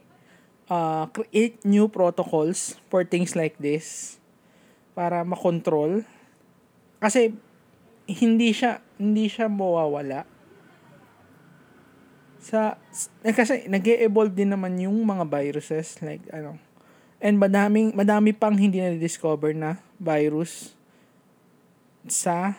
uh, 0.68 1.09
create 1.16 1.64
new 1.64 1.88
protocols 1.88 2.77
for 2.92 3.09
things 3.09 3.33
like 3.33 3.57
this 3.57 4.20
para 4.92 5.25
makontrol? 5.25 6.05
Kasi 7.01 7.33
hindi 8.05 8.53
siya 8.53 8.85
hindi 9.01 9.33
siya 9.33 9.49
mawawala. 9.49 10.29
Sa 12.40 12.77
eh, 13.25 13.33
kasi 13.33 13.64
nag-evolve 13.64 14.37
din 14.37 14.53
naman 14.53 14.77
yung 14.77 15.01
mga 15.09 15.25
viruses 15.25 16.01
like 16.05 16.25
ano. 16.33 16.61
And 17.21 17.37
madaming 17.37 17.93
madami 17.93 18.33
pang 18.33 18.57
hindi 18.57 18.81
na 18.81 18.97
discover 18.97 19.53
na 19.53 19.77
virus 20.01 20.73
sa 22.09 22.57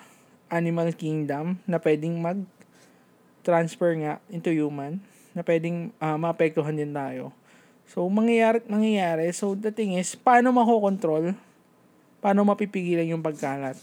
animal 0.54 0.93
kingdom 0.93 1.58
na 1.65 1.82
pwedeng 1.82 2.21
mag 2.21 2.38
transfer 3.41 3.97
nga 3.97 4.21
into 4.30 4.54
human 4.54 5.02
na 5.34 5.41
pwedeng 5.41 5.89
uh, 5.97 6.13
maapektuhan 6.13 6.78
din 6.78 6.93
tayo. 6.93 7.34
So, 7.89 8.06
mangyayari 8.06 8.62
mangyayari. 8.69 9.34
So, 9.34 9.58
the 9.58 9.74
thing 9.74 9.97
is, 9.97 10.13
paano 10.13 10.54
makokontrol? 10.54 11.34
Paano 12.21 12.45
mapipigilan 12.45 13.10
yung 13.10 13.26
pagkalat? 13.26 13.76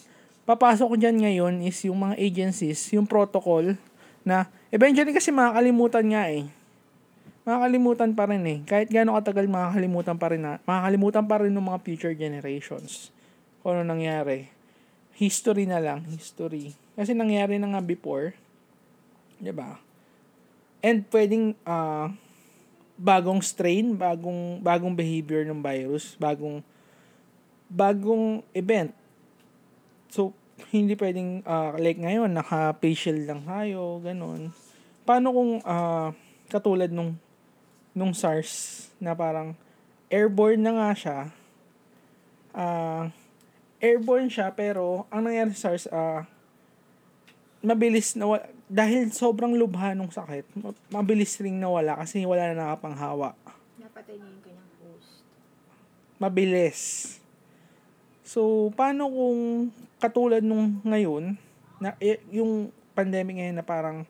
Papasok 0.46 0.94
dyan 0.96 1.18
ngayon 1.18 1.54
is 1.66 1.76
yung 1.84 2.06
mga 2.06 2.14
agencies, 2.16 2.80
yung 2.94 3.04
protocol 3.04 3.74
na 4.22 4.46
eventually 4.70 5.12
kasi 5.12 5.34
makakalimutan 5.34 6.06
nga 6.08 6.24
eh. 6.30 6.46
Makakalimutan 7.48 8.12
pa 8.12 8.28
rin 8.28 8.44
eh. 8.44 8.58
Kahit 8.68 8.92
gaano 8.92 9.16
katagal 9.16 9.48
makakalimutan 9.48 10.20
pa 10.20 10.28
rin 10.28 10.44
na, 10.44 10.60
makakalimutan 10.68 11.24
pa 11.24 11.40
rin 11.40 11.56
ng 11.56 11.64
mga 11.64 11.80
future 11.80 12.12
generations 12.12 13.08
kung 13.64 13.80
ano 13.80 13.88
nangyari 13.88 14.52
history 15.18 15.66
na 15.66 15.82
lang, 15.82 16.06
history. 16.06 16.78
Kasi 16.94 17.10
nangyari 17.10 17.58
na 17.58 17.74
nga 17.74 17.82
before, 17.82 18.38
'di 19.42 19.50
ba? 19.50 19.82
And 20.78 21.02
pwedeng 21.10 21.58
uh, 21.66 22.14
bagong 22.94 23.42
strain, 23.42 23.98
bagong 23.98 24.62
bagong 24.62 24.94
behavior 24.94 25.42
ng 25.42 25.58
virus, 25.58 26.14
bagong 26.14 26.62
bagong 27.66 28.46
event. 28.54 28.94
So 30.06 30.30
hindi 30.70 30.94
pwedeng 30.94 31.42
uh, 31.42 31.74
like 31.82 31.98
ngayon 31.98 32.30
naka-facial 32.30 33.26
lang 33.26 33.42
tayo, 33.42 33.98
ganun. 33.98 34.54
Paano 35.02 35.34
kung 35.34 35.50
uh, 35.66 36.14
katulad 36.46 36.94
nung 36.94 37.18
nung 37.98 38.14
SARS 38.14 38.86
na 39.02 39.18
parang 39.18 39.58
airborne 40.06 40.62
na 40.62 40.72
nga 40.78 40.90
siya, 40.94 41.18
uh, 42.54 43.10
airborne 43.82 44.30
siya 44.30 44.54
pero 44.54 45.10
ang 45.10 45.26
nangyari 45.26 45.50
sa 45.58 45.74
SARS 45.74 45.90
uh, 45.90 46.22
mabilis 47.58 48.14
na 48.14 48.38
dahil 48.70 49.10
sobrang 49.10 49.58
lubha 49.58 49.96
nung 49.96 50.12
sakit 50.12 50.46
mabilis 50.94 51.34
ring 51.42 51.58
nawala 51.58 51.98
kasi 51.98 52.22
wala 52.22 52.54
na 52.54 52.70
nakapanghawa. 52.70 53.34
Napatay 53.82 54.14
niya 54.14 54.28
yung 54.30 54.42
kanyang 54.46 54.70
host. 54.78 55.10
Mabilis. 56.22 56.80
So 58.22 58.70
paano 58.78 59.10
kung 59.10 59.40
katulad 59.98 60.44
nung 60.44 60.78
ngayon 60.86 61.34
na 61.82 61.98
eh, 61.98 62.22
yung 62.30 62.70
pandemic 62.94 63.38
ngayon 63.42 63.58
na 63.58 63.66
parang 63.66 64.06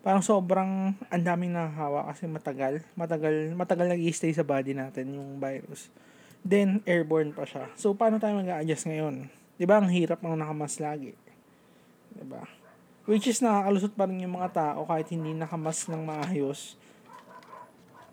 parang 0.00 0.24
sobrang 0.24 0.96
ang 0.96 1.22
daming 1.22 1.52
nakahawa 1.52 2.08
kasi 2.08 2.24
matagal 2.24 2.80
matagal 2.96 3.52
matagal 3.52 3.86
nag-stay 3.92 4.32
sa 4.32 4.44
body 4.46 4.72
natin 4.72 5.12
yung 5.12 5.36
virus 5.36 5.92
then 6.44 6.80
airborne 6.88 7.36
pa 7.36 7.44
siya. 7.44 7.68
So, 7.76 7.92
paano 7.92 8.16
tayo 8.16 8.40
mag-a-adjust 8.40 8.88
ngayon? 8.88 9.28
Di 9.60 9.68
ba, 9.68 9.80
ang 9.80 9.92
hirap 9.92 10.24
ng 10.24 10.40
nakamas 10.40 10.80
lagi. 10.80 11.12
Di 12.16 12.24
ba? 12.24 12.48
Which 13.04 13.28
is 13.28 13.44
nakakalusot 13.44 13.92
pa 13.96 14.08
rin 14.08 14.24
yung 14.24 14.40
mga 14.40 14.50
tao 14.54 14.88
kahit 14.88 15.08
hindi 15.12 15.36
nakamas 15.36 15.88
ng 15.88 16.00
maayos. 16.00 16.80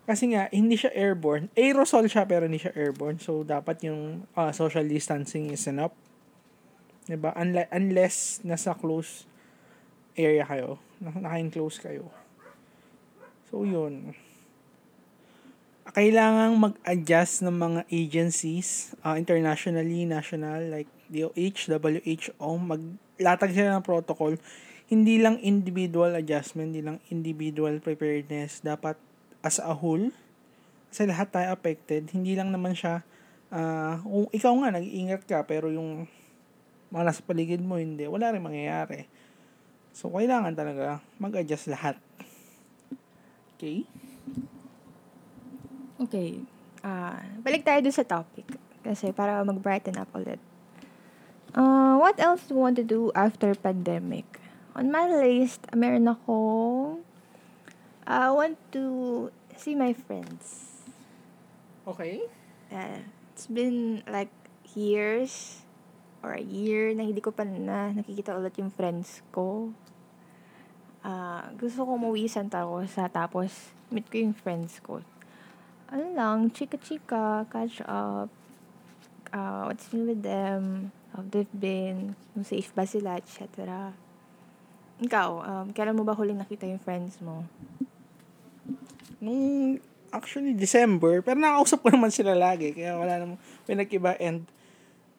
Kasi 0.08 0.32
nga, 0.32 0.48
hindi 0.48 0.76
siya 0.76 0.92
airborne. 0.96 1.52
Aerosol 1.52 2.08
siya 2.08 2.24
pero 2.24 2.48
hindi 2.48 2.60
siya 2.60 2.72
airborne. 2.76 3.20
So, 3.20 3.44
dapat 3.44 3.84
yung 3.84 4.24
uh, 4.32 4.52
social 4.52 4.84
distancing 4.88 5.52
is 5.52 5.64
enough. 5.68 5.92
Diba? 7.08 7.32
Unle- 7.36 7.68
unless 7.72 8.40
nasa 8.44 8.76
close 8.76 9.28
area 10.16 10.44
kayo. 10.44 10.80
Naka-enclose 11.02 11.78
kayo. 11.82 12.10
So, 13.48 13.64
yun 13.64 14.14
kailangang 15.88 16.60
mag-adjust 16.60 17.42
ng 17.42 17.56
mga 17.56 17.80
agencies 17.88 18.92
uh, 19.02 19.16
internationally, 19.16 20.04
national, 20.04 20.68
like 20.68 20.88
DOH, 21.08 21.72
WHO, 21.72 22.50
maglatag 22.60 23.56
sila 23.56 23.80
ng 23.80 23.84
protocol. 23.84 24.36
hindi 24.88 25.20
lang 25.20 25.36
individual 25.44 26.16
adjustment, 26.16 26.72
hindi 26.72 26.80
lang 26.80 26.96
individual 27.12 27.76
preparedness, 27.76 28.64
dapat 28.64 28.96
as 29.44 29.60
a 29.60 29.76
whole, 29.76 30.08
kasi 30.88 31.04
lahat 31.04 31.28
tayo 31.28 31.52
affected, 31.52 32.08
hindi 32.16 32.32
lang 32.32 32.48
naman 32.48 32.72
siya, 32.72 33.04
uh, 33.52 34.00
kung 34.00 34.32
ikaw 34.32 34.52
nga, 34.64 34.80
nag-iingat 34.80 35.28
ka, 35.28 35.44
pero 35.44 35.68
yung 35.68 36.08
mga 36.88 37.04
nasa 37.04 37.20
paligid 37.20 37.60
mo, 37.60 37.76
hindi, 37.76 38.08
wala 38.08 38.32
rin 38.32 38.40
mangyayari. 38.40 39.04
So, 39.98 40.06
kailangan 40.14 40.54
talaga 40.54 41.02
mag-adjust 41.18 41.74
lahat. 41.74 41.98
Okay? 43.58 43.82
Okay. 45.98 46.46
Uh, 46.86 47.18
balik 47.42 47.66
tayo 47.66 47.82
dun 47.82 47.90
sa 47.90 48.06
topic. 48.06 48.46
Kasi 48.86 49.10
para 49.10 49.42
mag-brighten 49.42 49.98
up 49.98 50.06
ulit. 50.14 50.38
Uh, 51.50 51.98
what 51.98 52.14
else 52.22 52.46
do 52.46 52.54
you 52.54 52.62
want 52.62 52.78
to 52.78 52.86
do 52.86 53.10
after 53.18 53.50
pandemic? 53.58 54.38
On 54.78 54.86
my 54.86 55.10
list, 55.10 55.66
meron 55.74 56.06
ako 56.06 56.38
I 58.06 58.30
want 58.30 58.54
to 58.78 59.28
see 59.58 59.74
my 59.74 59.90
friends. 59.90 60.78
Okay. 61.90 62.22
Uh, 62.70 63.02
it's 63.34 63.50
been 63.50 64.06
like 64.06 64.30
years 64.78 65.66
or 66.22 66.38
a 66.38 66.46
year 66.46 66.94
na 66.94 67.02
hindi 67.02 67.18
ko 67.18 67.34
pa 67.34 67.42
na 67.42 67.90
nakikita 67.90 68.38
ulit 68.38 68.54
yung 68.62 68.70
friends 68.70 69.26
ko. 69.34 69.74
Uh, 71.06 71.46
gusto 71.56 71.86
ko 71.86 71.94
umuwi 71.94 72.26
Santa 72.26 72.66
Rosa 72.66 73.06
tapos 73.06 73.70
meet 73.88 74.06
ko 74.10 74.16
yung 74.20 74.36
friends 74.36 74.82
ko. 74.82 75.00
Ano 75.88 76.04
lang, 76.12 76.52
chika-chika, 76.52 77.48
catch 77.48 77.80
up, 77.88 78.28
uh, 79.32 79.62
what's 79.64 79.88
new 79.92 80.04
with 80.04 80.20
them, 80.20 80.92
how 81.16 81.24
they've 81.24 81.48
been, 81.56 82.12
kung 82.34 82.44
safe 82.44 82.68
ba 82.76 82.84
sila, 82.84 83.16
etc. 83.16 83.48
Ikaw, 85.00 85.28
um, 85.40 85.66
kailan 85.72 85.96
mo 85.96 86.04
ba 86.04 86.12
huling 86.12 86.36
nakita 86.36 86.68
yung 86.68 86.82
friends 86.82 87.16
mo? 87.24 87.48
Nung, 89.16 89.80
actually, 90.12 90.52
December, 90.52 91.24
pero 91.24 91.40
nakausap 91.40 91.80
ko 91.80 91.88
naman 91.88 92.12
sila 92.12 92.36
lagi, 92.36 92.76
kaya 92.76 92.92
wala 92.98 93.24
namang 93.24 93.40
pinag-iba 93.64 94.12
and 94.20 94.44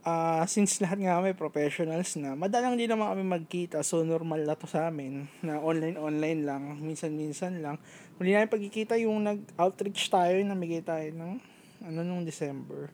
uh, 0.04 0.44
since 0.48 0.80
lahat 0.80 1.00
nga 1.04 1.18
kami 1.20 1.36
professionals 1.36 2.16
na, 2.16 2.36
madalang 2.36 2.76
din 2.80 2.88
naman 2.88 3.12
kami 3.16 3.24
magkita, 3.26 3.84
so 3.84 4.04
normal 4.04 4.44
na 4.44 4.56
to 4.56 4.68
sa 4.68 4.88
amin, 4.92 5.28
na 5.44 5.60
online-online 5.60 6.42
lang, 6.44 6.64
minsan-minsan 6.80 7.60
lang. 7.60 7.76
Huli 8.20 8.36
namin 8.36 8.52
pagkikita 8.52 9.00
yung 9.00 9.24
nag-outreach 9.24 10.12
tayo, 10.12 10.36
namigay 10.44 10.84
tayo 10.84 11.08
ng 11.16 11.40
ano 11.84 12.00
nung 12.04 12.28
December. 12.28 12.92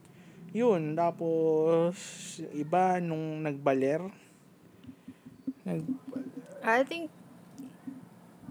Yun, 0.55 0.95
tapos 0.95 1.97
iba 2.55 3.01
nung 3.01 3.43
nagbaler. 3.43 4.05
Nag 5.65 5.81
I 6.65 6.81
think 6.81 7.13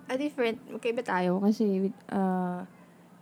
a 0.07 0.15
different, 0.15 0.61
okay 0.79 0.93
ba 0.93 1.03
tayo 1.03 1.41
kasi 1.43 1.91
uh, 2.13 2.63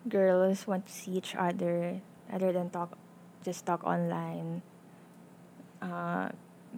girls 0.05 0.67
want 0.67 0.85
to 0.85 0.93
see 0.93 1.17
each 1.17 1.33
other 1.39 2.03
other 2.29 2.51
than 2.51 2.69
talk 2.69 2.99
just 3.47 3.63
talk 3.65 3.87
online. 3.87 4.61
Uh, 5.83 6.31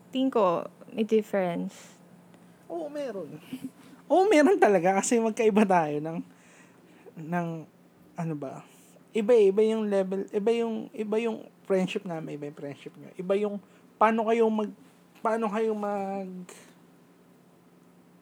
tingin 0.08 0.32
ko, 0.32 0.64
may 0.88 1.04
difference. 1.04 2.00
Oo, 2.72 2.88
meron. 2.88 3.36
Oo, 4.08 4.24
meron 4.24 4.56
talaga 4.56 4.96
kasi 4.96 5.20
magkaiba 5.20 5.68
tayo 5.68 6.00
ng 6.00 6.18
ng 7.20 7.48
ano 8.16 8.34
ba? 8.34 8.64
Iba 9.14 9.36
iba 9.36 9.62
yung 9.62 9.86
level, 9.86 10.24
iba 10.32 10.50
yung 10.56 10.88
iba 10.90 11.16
yung 11.20 11.44
friendship 11.68 12.08
namin, 12.08 12.40
iba 12.40 12.48
yung 12.48 12.58
friendship 12.58 12.92
niyo. 12.96 13.10
Iba 13.20 13.34
yung 13.36 13.60
paano 14.00 14.24
kayo 14.26 14.48
mag 14.48 14.72
paano 15.20 15.46
kayo 15.52 15.76
mag 15.76 16.30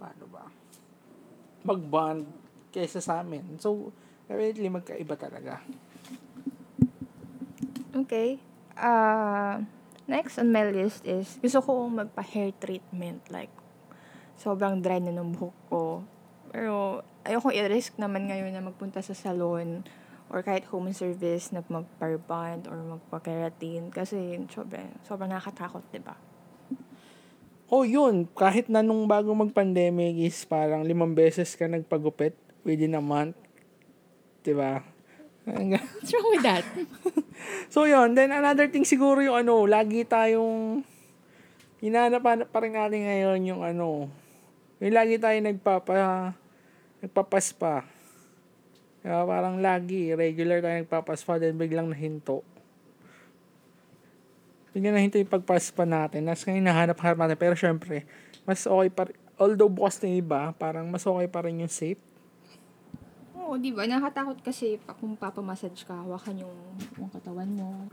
paano 0.02 0.24
ba? 0.28 0.44
Mag-bond 1.62 2.26
kaysa 2.74 2.98
sa 2.98 3.22
amin. 3.22 3.58
So, 3.62 3.94
definitely 4.26 4.66
magkaiba 4.66 5.14
talaga. 5.14 5.62
Okay. 7.92 8.40
Uh, 8.74 9.62
next 10.06 10.38
on 10.38 10.50
my 10.50 10.66
list 10.68 11.04
is 11.06 11.38
gusto 11.38 11.62
ko 11.62 11.86
magpa-hair 11.90 12.54
treatment. 12.58 13.26
Like, 13.30 13.52
sobrang 14.38 14.82
dry 14.82 14.98
na 14.98 15.14
ng 15.14 15.34
buhok 15.34 15.56
ko. 15.70 16.02
Pero, 16.52 17.00
ayoko 17.24 17.48
i-risk 17.54 17.96
naman 17.96 18.28
ngayon 18.28 18.52
na 18.52 18.62
magpunta 18.62 19.00
sa 19.00 19.14
salon 19.14 19.86
or 20.32 20.40
kahit 20.40 20.64
home 20.68 20.92
service 20.96 21.52
na 21.52 21.60
magparband 21.64 22.68
or 22.68 22.76
magpa-keratin 22.98 23.92
kasi 23.92 24.40
sobrang, 24.48 24.90
sobrang 25.04 25.30
nakakatakot, 25.32 25.84
ba? 26.00 26.16
Oh, 27.72 27.88
yun. 27.88 28.28
Kahit 28.36 28.68
na 28.68 28.84
nung 28.84 29.08
bago 29.08 29.32
mag-pandemic 29.32 30.20
is 30.20 30.44
parang 30.44 30.84
limang 30.84 31.16
beses 31.16 31.56
ka 31.56 31.64
nagpagupit 31.64 32.36
within 32.68 32.92
a 32.92 33.00
month. 33.00 33.32
Ba? 34.44 34.91
What's 35.42 36.10
wrong 36.14 36.28
with 36.30 36.46
that? 36.46 36.64
so, 37.74 37.82
yun. 37.82 38.14
Then, 38.14 38.30
another 38.30 38.70
thing 38.70 38.86
siguro 38.86 39.18
yung 39.18 39.42
ano, 39.42 39.66
lagi 39.66 40.06
tayong 40.06 40.86
hinahanap 41.82 42.22
pa 42.22 42.58
rin 42.62 42.78
natin 42.78 43.02
ngayon 43.02 43.40
yung 43.42 43.60
ano, 43.66 44.06
yung 44.78 44.94
lagi 44.94 45.18
tayo 45.18 45.34
nagpapa 45.42 46.30
nagpapaspa. 47.02 47.82
Kaya 49.02 49.26
parang 49.26 49.58
lagi, 49.58 50.14
regular 50.14 50.62
tayo 50.62 50.78
nagpapaspa, 50.78 51.42
then 51.42 51.58
biglang 51.58 51.90
nahinto. 51.90 52.46
Biglang 54.70 54.94
nahinto 54.94 55.18
yung 55.18 55.26
pagpaspa 55.26 55.82
natin. 55.82 56.22
Nas 56.22 56.46
ngayon 56.46 56.62
nahanap-hanap 56.62 57.18
natin. 57.18 57.38
Pero 57.42 57.58
syempre, 57.58 58.06
mas 58.46 58.62
okay 58.62 58.90
pa 58.94 59.10
rin. 59.10 59.18
Although 59.42 59.74
bukas 59.74 59.98
na 59.98 60.14
iba, 60.14 60.54
parang 60.54 60.86
mas 60.86 61.02
okay 61.02 61.26
pa 61.26 61.42
rin 61.42 61.66
yung 61.66 61.72
safe. 61.72 61.98
Oo, 63.42 63.58
di 63.58 63.74
ba? 63.74 63.82
Nakatakot 63.90 64.38
kasi 64.38 64.78
kung 65.02 65.18
papamassage 65.18 65.82
ka, 65.82 65.98
hawakan 66.06 66.46
yung, 66.46 66.58
yung 66.94 67.10
katawan 67.10 67.50
mo. 67.50 67.90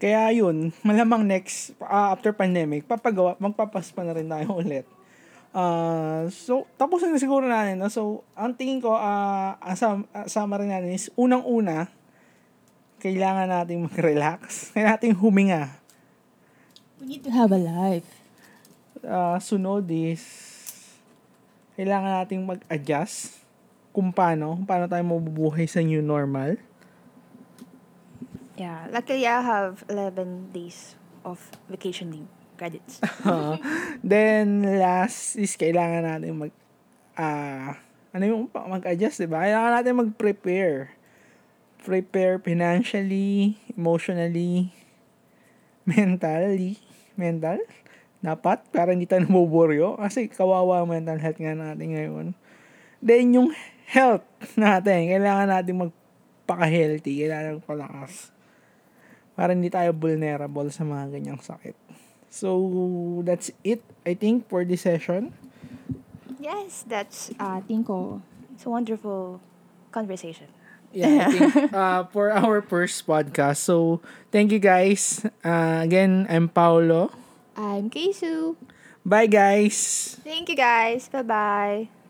Kaya 0.00 0.32
yun, 0.32 0.72
malamang 0.88 1.28
next, 1.28 1.76
uh, 1.84 2.16
after 2.16 2.32
pandemic, 2.32 2.88
papagawa, 2.88 3.36
magpapaspa 3.36 4.00
na 4.00 4.16
rin 4.16 4.32
tayo 4.32 4.56
ulit. 4.64 4.88
Uh, 5.52 6.32
so, 6.32 6.64
tapos 6.80 7.04
na 7.04 7.20
siguro 7.20 7.44
natin. 7.44 7.76
No? 7.76 7.92
So, 7.92 8.24
ang 8.32 8.56
tingin 8.56 8.80
ko, 8.80 8.96
uh, 8.96 9.60
ang 9.60 9.76
sam- 9.76 10.08
uh, 10.16 10.24
summary 10.24 10.64
natin 10.64 10.96
is, 10.96 11.12
unang-una, 11.20 11.92
kailangan 12.96 13.52
nating 13.52 13.84
mag-relax. 13.84 14.40
Kailangan 14.72 14.96
nating 14.96 15.16
huminga. 15.20 15.62
We 17.02 17.18
need 17.18 17.22
to 17.28 17.34
have 17.34 17.52
a 17.52 17.60
life. 17.60 18.08
Uh, 19.02 19.36
sunod 19.36 19.84
is, 19.90 20.22
kailangan 21.74 22.24
nating 22.24 22.46
mag-adjust 22.46 23.41
kung 23.92 24.10
paano, 24.10 24.56
kung 24.56 24.68
paano 24.68 24.88
tayo 24.88 25.04
mabubuhay 25.04 25.68
sa 25.68 25.84
new 25.84 26.00
normal. 26.00 26.56
Yeah, 28.56 28.88
luckily 28.92 29.24
I 29.24 29.40
have 29.40 29.84
11 29.88 30.52
days 30.52 30.96
of 31.24 31.40
vacation 31.68 32.12
leave 32.12 32.30
credits. 32.56 33.00
then, 34.04 34.62
last 34.80 35.36
is 35.36 35.56
kailangan 35.56 36.04
natin 36.04 36.32
mag, 36.36 36.52
ah, 37.16 37.24
uh, 37.24 37.70
ano 38.12 38.24
yung 38.28 38.42
mag-adjust, 38.52 39.24
di 39.24 39.28
ba? 39.28 39.42
Kailangan 39.42 39.72
natin 39.80 39.92
mag-prepare. 40.04 40.92
Prepare 41.82 42.38
financially, 42.38 43.58
emotionally, 43.74 44.70
mentally, 45.88 46.78
mental, 47.18 47.58
dapat, 48.22 48.62
para 48.70 48.94
hindi 48.94 49.08
tayo 49.08 49.26
nabuburyo. 49.26 49.98
Kasi 49.98 50.30
kawawa 50.30 50.86
mental 50.86 51.18
health 51.18 51.40
nga 51.40 51.56
natin 51.56 51.88
ngayon. 51.96 52.26
Then, 53.02 53.34
yung 53.34 53.50
health 53.92 54.24
natin, 54.56 55.12
kailangan 55.12 55.48
natin 55.52 55.74
magpaka-healthy, 55.88 57.28
kailangan 57.28 57.60
magpalakas. 57.60 58.32
Para 59.36 59.52
hindi 59.52 59.68
tayo 59.68 59.92
vulnerable 59.92 60.68
sa 60.72 60.84
mga 60.84 61.12
ganyang 61.12 61.40
sakit. 61.40 61.76
So, 62.32 62.48
that's 63.28 63.52
it, 63.60 63.84
I 64.08 64.16
think, 64.16 64.48
for 64.48 64.64
this 64.64 64.88
session. 64.88 65.36
Yes, 66.40 66.88
that's, 66.88 67.28
uh, 67.36 67.60
Tinko. 67.60 68.24
It's 68.56 68.64
a 68.64 68.72
wonderful 68.72 69.40
conversation. 69.92 70.48
Yeah, 70.92 71.28
I 71.28 71.32
think, 71.32 71.72
uh, 71.76 72.04
for 72.08 72.32
our 72.32 72.64
first 72.64 73.04
podcast. 73.04 73.60
So, 73.60 74.00
thank 74.32 74.52
you 74.52 74.60
guys. 74.60 75.24
Uh, 75.44 75.84
again, 75.84 76.24
I'm 76.28 76.48
Paolo. 76.48 77.12
I'm 77.56 77.92
Keisu. 77.92 78.56
Bye, 79.04 79.28
guys. 79.28 80.16
Thank 80.24 80.48
you, 80.48 80.56
guys. 80.56 81.08
Bye-bye. 81.08 82.01